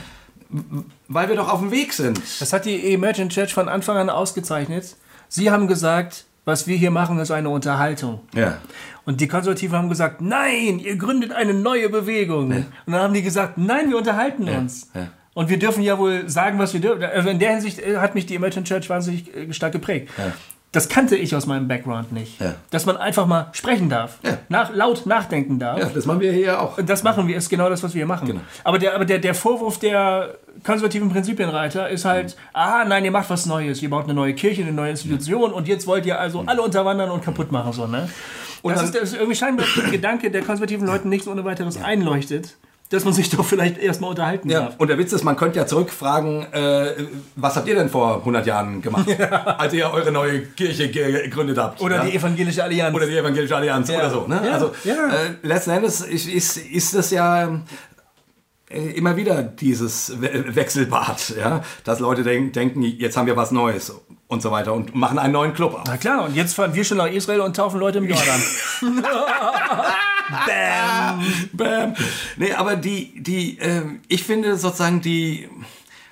[1.08, 2.20] weil wir doch auf dem Weg sind.
[2.40, 4.96] Das hat die Emergent Church von Anfang an ausgezeichnet.
[5.28, 8.20] Sie haben gesagt, was wir hier machen, ist eine Unterhaltung.
[8.34, 8.58] Ja.
[9.04, 12.50] Und die Konservativen haben gesagt, nein, ihr gründet eine neue Bewegung.
[12.50, 12.56] Ja.
[12.86, 14.58] Und dann haben die gesagt, nein, wir unterhalten ja.
[14.58, 14.90] uns.
[15.34, 15.42] Ja.
[15.42, 17.02] Und wir dürfen ja wohl sagen, was wir dürfen.
[17.04, 20.10] Also in der Hinsicht äh, hat mich die Emergent Church wahnsinnig äh, stark geprägt.
[20.72, 22.40] Das kannte ich aus meinem Background nicht.
[22.40, 22.54] Ja.
[22.70, 24.38] Dass man einfach mal sprechen darf, ja.
[24.48, 25.78] nach, laut nachdenken darf.
[25.78, 26.78] Ja, das machen wir hier auch.
[26.82, 28.26] Das machen wir, ist genau das, was wir machen.
[28.26, 28.40] Genau.
[28.64, 32.40] Aber, der, aber der, der Vorwurf der konservativen Prinzipienreiter ist halt, mhm.
[32.54, 35.56] ah, nein, ihr macht was Neues, ihr baut eine neue Kirche, eine neue Institution mhm.
[35.56, 36.48] und jetzt wollt ihr also mhm.
[36.48, 37.74] alle unterwandern und kaputt machen.
[37.74, 38.08] So, ne?
[38.62, 41.44] Und das, ist, das ist irgendwie scheinbar der Gedanke der konservativen Leuten nicht so ohne
[41.44, 42.56] weiteres einleuchtet
[42.92, 44.60] dass man sich doch vielleicht erstmal unterhalten ja.
[44.60, 44.74] darf.
[44.76, 46.92] Und der Witz ist, man könnte ja zurückfragen, äh,
[47.36, 49.28] was habt ihr denn vor 100 Jahren gemacht, ja.
[49.28, 51.80] als ihr eure neue Kirche gegründet habt?
[51.80, 52.04] Oder ja?
[52.04, 52.94] die Evangelische Allianz.
[52.94, 54.26] Oder die Evangelische Allianz oder so.
[54.26, 54.40] Ne?
[54.52, 57.62] Also äh, letzten Endes ist, ist, ist das ja
[58.68, 61.62] äh, immer wieder dieses Wechselbad, ja?
[61.84, 63.94] dass Leute denk, denken, jetzt haben wir was Neues
[64.28, 65.84] und so weiter und machen einen neuen Club auf.
[65.86, 68.42] Na klar, und jetzt fahren wir schon nach Israel und taufen Leute im Jordan.
[70.30, 71.24] Bam!
[71.52, 71.94] Bam!
[72.36, 75.48] Nee, aber die, die, äh, ich finde sozusagen die,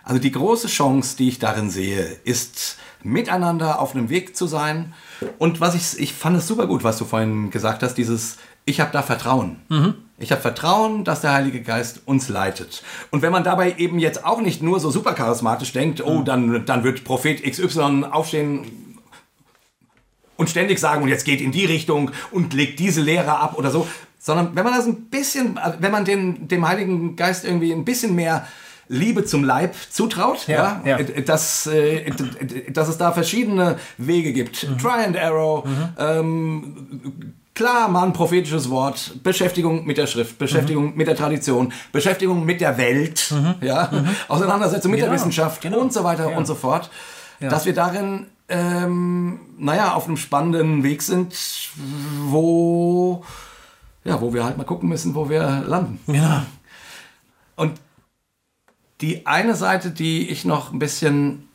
[0.05, 4.95] also die große Chance, die ich darin sehe, ist miteinander auf einem Weg zu sein.
[5.39, 8.81] Und was ich, ich fand es super gut, was du vorhin gesagt hast, dieses, ich
[8.81, 9.57] habe da Vertrauen.
[9.69, 9.95] Mhm.
[10.19, 12.83] Ich habe Vertrauen, dass der Heilige Geist uns leitet.
[13.11, 16.25] Und wenn man dabei eben jetzt auch nicht nur so super charismatisch denkt, oh, mhm.
[16.25, 18.90] dann, dann wird Prophet XY aufstehen
[20.41, 23.71] und ständig sagen, und jetzt geht in die Richtung und legt diese Lehre ab oder
[23.71, 23.87] so,
[24.19, 28.15] sondern wenn man das ein bisschen, wenn man den, dem Heiligen Geist irgendwie ein bisschen
[28.15, 28.47] mehr
[28.89, 31.21] Liebe zum Leib zutraut, ja, ja, ja.
[31.21, 32.11] Dass, äh,
[32.71, 34.67] dass es da verschiedene Wege gibt.
[34.67, 34.79] Mhm.
[34.79, 35.89] Try and Arrow, mhm.
[35.99, 40.97] ähm, klar mal ein prophetisches Wort, Beschäftigung mit der Schrift, Beschäftigung mhm.
[40.97, 43.57] mit der Tradition, Beschäftigung mit der Welt, mhm.
[43.61, 44.09] ja, mhm.
[44.29, 45.13] Auseinandersetzung mit genau.
[45.13, 45.81] der Wissenschaft genau.
[45.81, 46.91] und so weiter und so fort,
[47.41, 51.35] dass wir darin ähm, naja, auf einem spannenden Weg sind,
[52.27, 53.25] wo
[54.05, 55.99] ja, wo wir halt mal gucken müssen, wo wir landen.
[56.13, 56.47] Ja.
[57.57, 57.79] Und
[59.01, 61.49] die eine Seite, die ich noch ein bisschen,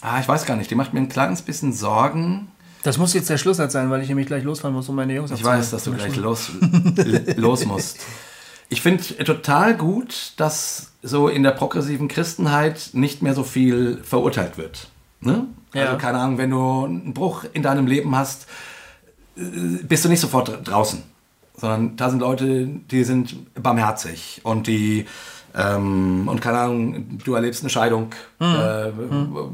[0.00, 2.48] ah, ich weiß gar nicht, die macht mir ein kleines bisschen Sorgen.
[2.82, 5.30] Das muss jetzt der Schlusssatz sein, weil ich nämlich gleich losfahren muss, um meine Jungs
[5.30, 6.50] Ich weiß, dass du gleich los,
[7.36, 7.98] los musst.
[8.68, 14.58] Ich finde total gut, dass so in der progressiven Christenheit nicht mehr so viel verurteilt
[14.58, 14.88] wird.
[15.20, 15.46] Ne?
[15.74, 15.86] Ja.
[15.86, 18.46] Also keine Ahnung, wenn du einen Bruch in deinem Leben hast,
[19.36, 19.42] äh,
[19.82, 21.02] bist du nicht sofort draußen,
[21.56, 25.06] sondern da sind Leute, die sind barmherzig und die
[25.54, 28.10] ähm, und keine Ahnung, du erlebst eine Scheidung
[28.40, 28.90] äh,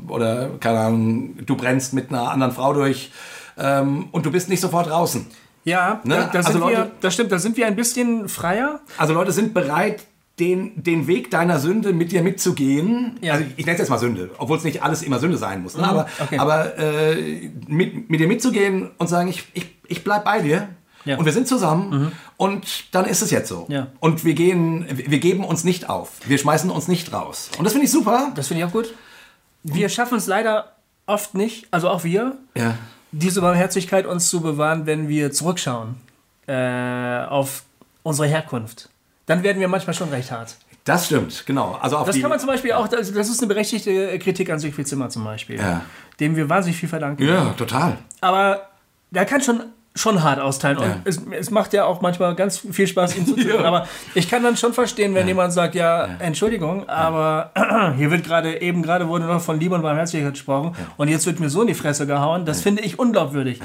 [0.08, 3.10] oder keine Ahnung, du brennst mit einer anderen Frau durch
[3.58, 5.26] ähm, und du bist nicht sofort draußen.
[5.64, 6.16] Ja, Ne?
[6.16, 8.80] da, da Also sind wir, Leute- das stimmt, da sind wir ein bisschen freier.
[8.98, 10.04] Also Leute sind bereit,
[10.38, 13.18] den, den Weg deiner Sünde mit dir mitzugehen.
[13.22, 13.34] Ja.
[13.34, 15.76] Also ich nenne es jetzt mal Sünde, obwohl es nicht alles immer Sünde sein muss.
[15.76, 15.84] Ne?
[15.84, 16.38] Aber, okay.
[16.38, 20.68] aber äh, mit, mit dir mitzugehen und sagen, ich, ich, ich bleib bei dir.
[21.04, 21.14] Ja.
[21.14, 21.20] Mhm.
[21.20, 23.66] Und wir sind zusammen und dann ist es jetzt so.
[23.68, 23.86] Ja.
[24.00, 26.10] Und wir gehen, wir geben uns nicht auf.
[26.26, 27.50] Wir schmeißen uns nicht raus.
[27.56, 28.32] Und das finde ich super.
[28.34, 28.92] Das finde ich auch gut.
[29.62, 30.72] Wir schaffen es leider
[31.06, 32.76] oft nicht, also auch wir, Ja.
[33.12, 35.94] diese Barmherzigkeit uns zu bewahren, wenn wir zurückschauen
[36.46, 37.62] äh, auf
[38.02, 38.90] unsere Herkunft.
[39.26, 40.56] Dann werden wir manchmal schon recht hart.
[40.84, 41.76] Das stimmt, genau.
[41.80, 44.86] Also Das kann man zum Beispiel auch, das, das ist eine berechtigte Kritik an Siegfried
[44.86, 45.82] Zimmer zum Beispiel, Ja.
[46.20, 47.24] dem wir wahnsinnig viel verdanken.
[47.26, 47.98] ja, total.
[48.20, 48.68] Aber
[49.10, 49.64] der kann schon,
[49.96, 50.78] schon hart austeilen.
[50.78, 50.96] Und Ja.
[51.04, 53.62] es, es macht ja auch manchmal ganz viel Spaß, ihm zuzuhören.
[53.62, 53.66] Ja.
[53.68, 57.50] Aber ich kann dann schon verstehen, wenn jemand sagt, ja, Entschuldigung, aber
[57.96, 61.40] hier wird gerade, eben gerade wurde noch von Liebe und Barmherzigkeit gesprochen und jetzt wird
[61.40, 62.44] mir so in die Fresse gehauen.
[62.44, 63.58] Das finde ich unglaubwürdig.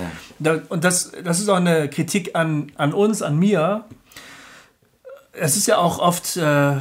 [0.70, 3.84] Und das, das ist auch eine Kritik an, an uns, an mir.
[5.34, 6.74] Es ist ja auch oft, äh,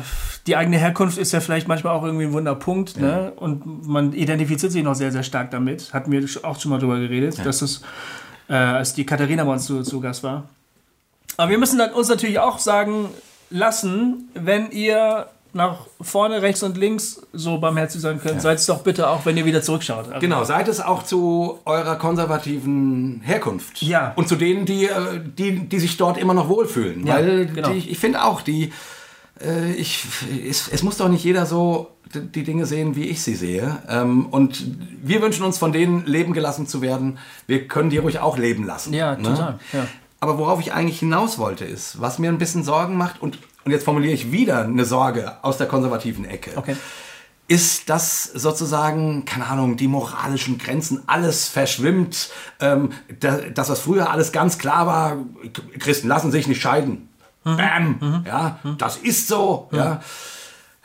[0.46, 2.96] die eigene Herkunft ist ja vielleicht manchmal auch irgendwie ein Wunderpunkt.
[2.96, 3.32] Ne?
[3.36, 5.92] Und man identifiziert sich noch sehr, sehr stark damit.
[5.92, 7.82] Hatten wir auch schon mal drüber geredet, dass es,
[8.48, 10.44] äh, als die Katharina bei uns zu, zu Gast war.
[11.36, 13.09] Aber wir müssen dann uns natürlich auch sagen
[13.51, 18.82] lassen, wenn ihr nach vorne, rechts und links so barmherzig sein könnt, seid es doch
[18.82, 20.07] bitte auch, wenn ihr wieder zurückschaut.
[20.09, 23.82] Also, Genau, seid es auch zu eurer konservativen Herkunft.
[23.82, 24.12] Ja.
[24.16, 27.07] Und zu denen, die, äh, die, die sich dort immer noch wohlfühlen.
[27.07, 27.70] Ja, Weil genau.
[27.70, 28.72] die, ich finde auch, die,
[29.40, 30.05] äh, ich,
[30.48, 33.78] es, es muss doch nicht jeder so die Dinge sehen, wie ich sie sehe.
[33.88, 34.64] Ähm, und
[35.03, 37.18] wir wünschen uns von denen leben gelassen zu werden.
[37.46, 38.92] Wir können die ruhig auch leben lassen.
[38.92, 39.22] Ja, ne?
[39.22, 39.59] total.
[39.72, 39.86] Ja.
[40.20, 43.72] Aber worauf ich eigentlich hinaus wollte, ist, was mir ein bisschen Sorgen macht, und, und
[43.72, 46.76] jetzt formuliere ich wieder eine Sorge aus der konservativen Ecke Okay.
[47.48, 52.30] ist, dass sozusagen, keine Ahnung, die moralischen Grenzen, alles verschwimmt.
[52.61, 52.90] Ähm,
[53.20, 55.16] da, das, was früher alles ganz klar war,
[55.78, 57.08] Christen lassen sich nicht scheiden.
[57.44, 58.22] Bam!
[58.26, 59.68] Ja, das ist so.
[59.72, 60.00] Ja.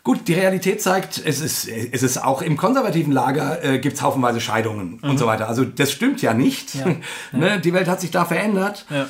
[0.04, 4.02] Gut, die Realität zeigt, es ist, es ist auch im konservativen Lager äh, gibt es
[4.04, 5.50] haufenweise Scheidungen und so weiter.
[5.50, 6.76] Also das stimmt ja nicht.
[7.32, 7.60] ne?
[7.60, 8.86] Die Welt hat sich da verändert.
[8.92, 9.08] Ja.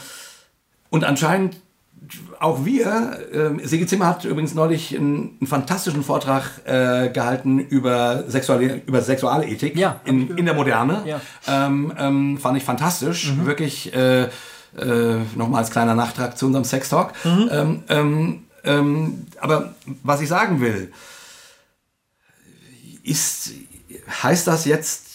[0.89, 1.57] Und anscheinend
[2.39, 8.23] auch wir, ähm, Sigi Zimmer hat übrigens neulich einen, einen fantastischen Vortrag äh, gehalten über,
[8.27, 11.03] Sexual über Sexualethik Ja, in, in der Moderne.
[11.05, 11.21] Ja.
[11.47, 13.33] Ähm, ähm, fand ich fantastisch.
[13.43, 14.29] Wirklich äh, äh,
[15.35, 17.13] nochmal als kleiner Nachtrag zu unserem Sex-Talk.
[17.25, 20.91] Ähm, ähm, ähm, aber was ich sagen will,
[23.03, 23.51] ist,
[24.23, 25.14] heißt das jetzt,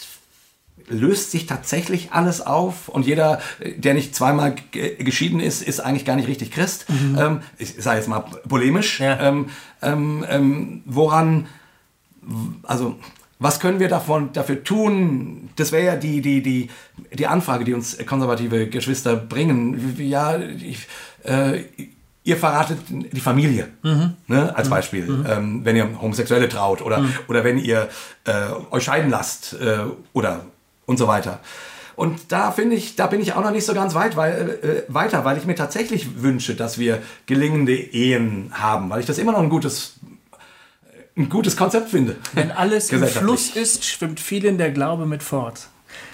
[0.91, 3.39] löst sich tatsächlich alles auf und jeder,
[3.77, 6.85] der nicht zweimal ge- geschieden ist, ist eigentlich gar nicht richtig Christ.
[7.17, 8.99] Ähm, ich sage jetzt mal polemisch.
[8.99, 9.19] Ja.
[9.19, 9.45] Ähm,
[9.81, 11.47] ähm, ähm, woran,
[12.63, 12.97] also
[13.39, 15.49] was können wir davon dafür tun?
[15.55, 16.69] Das wäre ja die, die, die,
[17.13, 19.95] die Anfrage, die uns konservative Geschwister bringen.
[19.97, 20.87] Ja, ich,
[21.23, 21.63] äh,
[22.23, 23.69] ihr verratet die Familie,
[24.27, 27.89] ne, als Beispiel, ähm, wenn ihr Homosexuelle traut oder, oder wenn ihr
[28.25, 28.31] äh,
[28.69, 29.79] euch scheiden lasst äh,
[30.13, 30.45] oder
[30.85, 31.39] und so weiter.
[31.95, 34.93] Und da finde ich, da bin ich auch noch nicht so ganz weit, weil, äh,
[34.93, 39.33] weiter, weil ich mir tatsächlich wünsche, dass wir gelingende Ehen haben, weil ich das immer
[39.33, 39.99] noch ein gutes,
[41.17, 42.15] ein gutes Konzept finde.
[42.33, 43.03] Wenn alles im.
[43.03, 45.67] Fluss ist, schwimmt vielen der Glaube mit fort.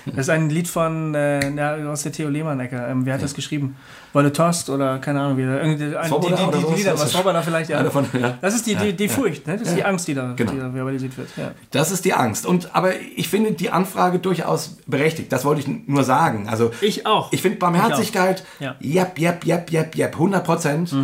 [0.06, 2.76] Das ist ein Lied von äh, na, aus der Theo Lehmann-Ecke.
[2.90, 3.76] Ähm, wer hat das geschrieben?
[4.14, 7.42] Wolle Tost oder keine Ahnung, wie irgendwie ein, die, die, die, die Lieder, was Svoboda
[7.42, 7.80] vielleicht, ja.
[7.80, 8.38] Einer von- ja.
[8.42, 9.58] Das ist die, die, die Furcht, ne?
[9.58, 10.52] das ist die Angst, die da, Genau.
[10.52, 11.30] die da verbalisiert wird.
[11.36, 11.52] Ja.
[11.72, 12.46] Das ist die Angst.
[12.46, 15.32] Und, aber ich finde die Anfrage durchaus berechtigt.
[15.32, 16.48] Das wollte ich nur sagen.
[16.50, 17.32] Also, Ich auch.
[17.34, 18.66] Ich finde Barmherzigkeit, Ich.
[18.66, 18.76] Ja.
[18.80, 20.96] jep, jep, jep, jep, jep, 100 Prozent.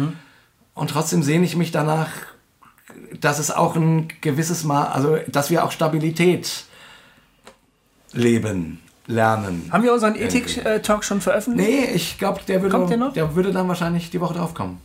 [0.76, 2.08] Und trotzdem sehne ich mich danach,
[3.20, 6.66] dass es auch ein gewisses Mal, also dass wir auch Stabilität
[8.14, 9.68] leben, lernen.
[9.72, 11.70] Haben wir unseren Ethik-Talk schon veröffentlicht?
[11.70, 13.14] Nee, ich glaube, der, würde- Kommt der noch?
[13.14, 14.80] der würde dann wahrscheinlich die Woche drauf kommen.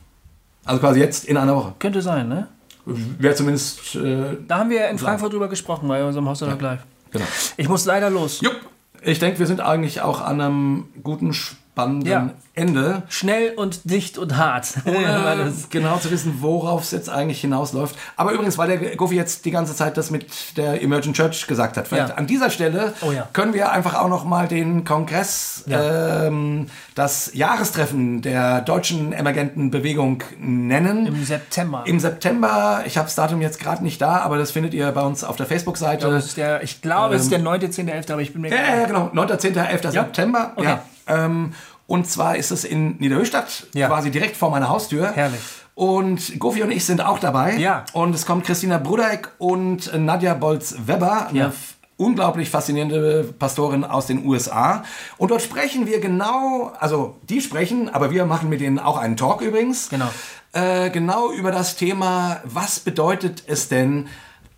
[0.64, 1.74] Also quasi jetzt in einer Woche.
[1.78, 2.48] Könnte sein, ne?
[2.84, 6.80] Wäre zumindest, äh, Da haben wir in Frankfurt drüber gesprochen, bei unserem Haus Live.
[7.10, 7.24] genau.
[7.56, 8.40] Ich muss leider los.
[8.40, 8.56] Jupp.
[9.02, 12.30] Ich denke, wir sind eigentlich auch an einem guten Spot spannenden Ja.
[12.54, 13.02] Ende.
[13.08, 14.74] Schnell und dicht und hart.
[14.84, 17.94] ohne genau zu wissen, worauf es jetzt eigentlich hinausläuft.
[18.16, 21.76] Aber übrigens, weil der Goofy jetzt die ganze Zeit das mit der Emergent Church gesagt
[21.76, 22.14] hat, vielleicht Ja.
[22.16, 23.28] an dieser Stelle Oh ja.
[23.32, 26.66] können wir einfach auch noch mal den Kongress, ähm,
[26.96, 31.06] das Jahrestreffen der deutschen emergenten Bewegung nennen.
[31.06, 31.84] Im September.
[31.86, 35.02] Im September, ich habe das Datum jetzt gerade nicht da, aber das findet ihr bei
[35.02, 36.20] uns auf der Facebook-Seite.
[36.62, 38.86] ich glaube, es ist der 9., 10., 11., aber ich bin mir Ja, ja, ja,
[38.86, 39.10] genau.
[39.12, 39.92] 9., 10., 11.
[39.92, 40.52] September.
[40.56, 40.64] Okay.
[40.66, 40.82] Ja.
[41.08, 41.52] Ähm,
[41.86, 43.88] und zwar ist es in Niederöstadt, Ja.
[43.88, 45.10] quasi direkt vor meiner Haustür.
[45.12, 45.40] Herrlich.
[45.74, 47.56] Und Gofi und ich sind auch dabei.
[47.56, 47.84] Ja.
[47.92, 51.46] Und es kommt Christina Brudeck und Nadja Bolz-Weber, eine Ja.
[51.48, 54.84] f- unglaublich faszinierende Pastorin aus den USA.
[55.16, 59.16] Und dort sprechen wir genau, also die sprechen, aber wir machen mit denen auch einen
[59.16, 59.88] Talk übrigens.
[59.88, 60.08] Genau.
[60.52, 64.08] Äh, genau über das Thema, was bedeutet es denn,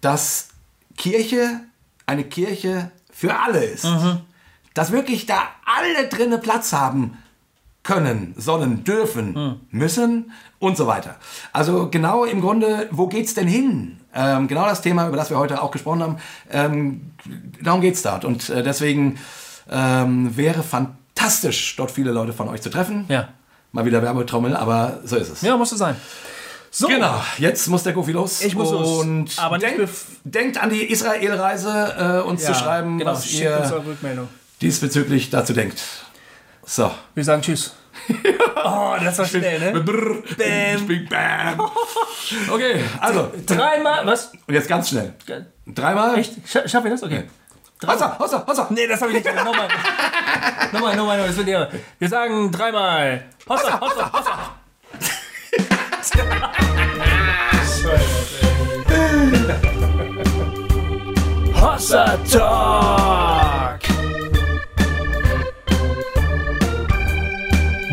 [0.01, 0.49] dass
[0.97, 1.61] Kirche
[2.07, 3.87] eine Kirche für alle ist?
[4.81, 7.19] Dass wirklich da alle drinne Platz haben
[7.83, 11.17] können, sollen, dürfen, müssen und so weiter.
[11.53, 14.01] Also genau im Grunde, wo geht's denn hin?
[14.15, 16.17] Ähm, genau das Thema, über das wir heute auch gesprochen haben,
[16.51, 17.13] ähm,
[17.63, 18.25] darum geht's dort.
[18.25, 19.19] Und äh, deswegen
[19.71, 23.05] ähm, wäre fantastisch, dort viele Leute von euch zu treffen.
[23.09, 23.29] Ja.
[23.73, 25.43] Mal wieder Werbetrommel, aber so ist es.
[25.43, 25.97] Ja, musste sein.
[26.71, 28.41] So, Genau, jetzt muss der Goofy los.
[28.41, 29.01] Ich muss los.
[29.01, 29.77] Und Aber nicht
[30.25, 33.87] denkt, an die Israel-Reise, äh, uns ja, zu schreiben, genau, was schickt uns ihr eure
[33.87, 34.29] Rückmeldung.
[34.61, 35.81] Diesbezüglich dazu denkt.
[36.65, 36.91] So.
[37.15, 37.75] Wir sagen Tschüss.
[38.65, 39.81] oh, das war schnell, ne?
[39.81, 40.87] Brrr, Bam.
[40.87, 41.61] Bing, bam.
[42.51, 43.33] Okay, also.
[43.47, 44.33] Dreimal, was?
[44.47, 45.15] Und jetzt ganz schnell.
[45.67, 46.19] Dreimal.
[46.19, 46.35] Echt?
[46.47, 47.03] Scha schaffen wir das?
[47.03, 47.25] Okay.
[47.87, 48.67] Hossa, hossa, hossa.
[48.71, 49.35] Nee, das habe ich nicht.
[49.35, 49.69] Nochmal.
[50.73, 51.27] nochmal, nochmal, nochmal.
[51.29, 51.71] Das wird irre.
[51.99, 53.25] Wir sagen dreimal.
[53.49, 54.57] Hossa, hossa, hossa.
[61.55, 63.40] Hossa Talk.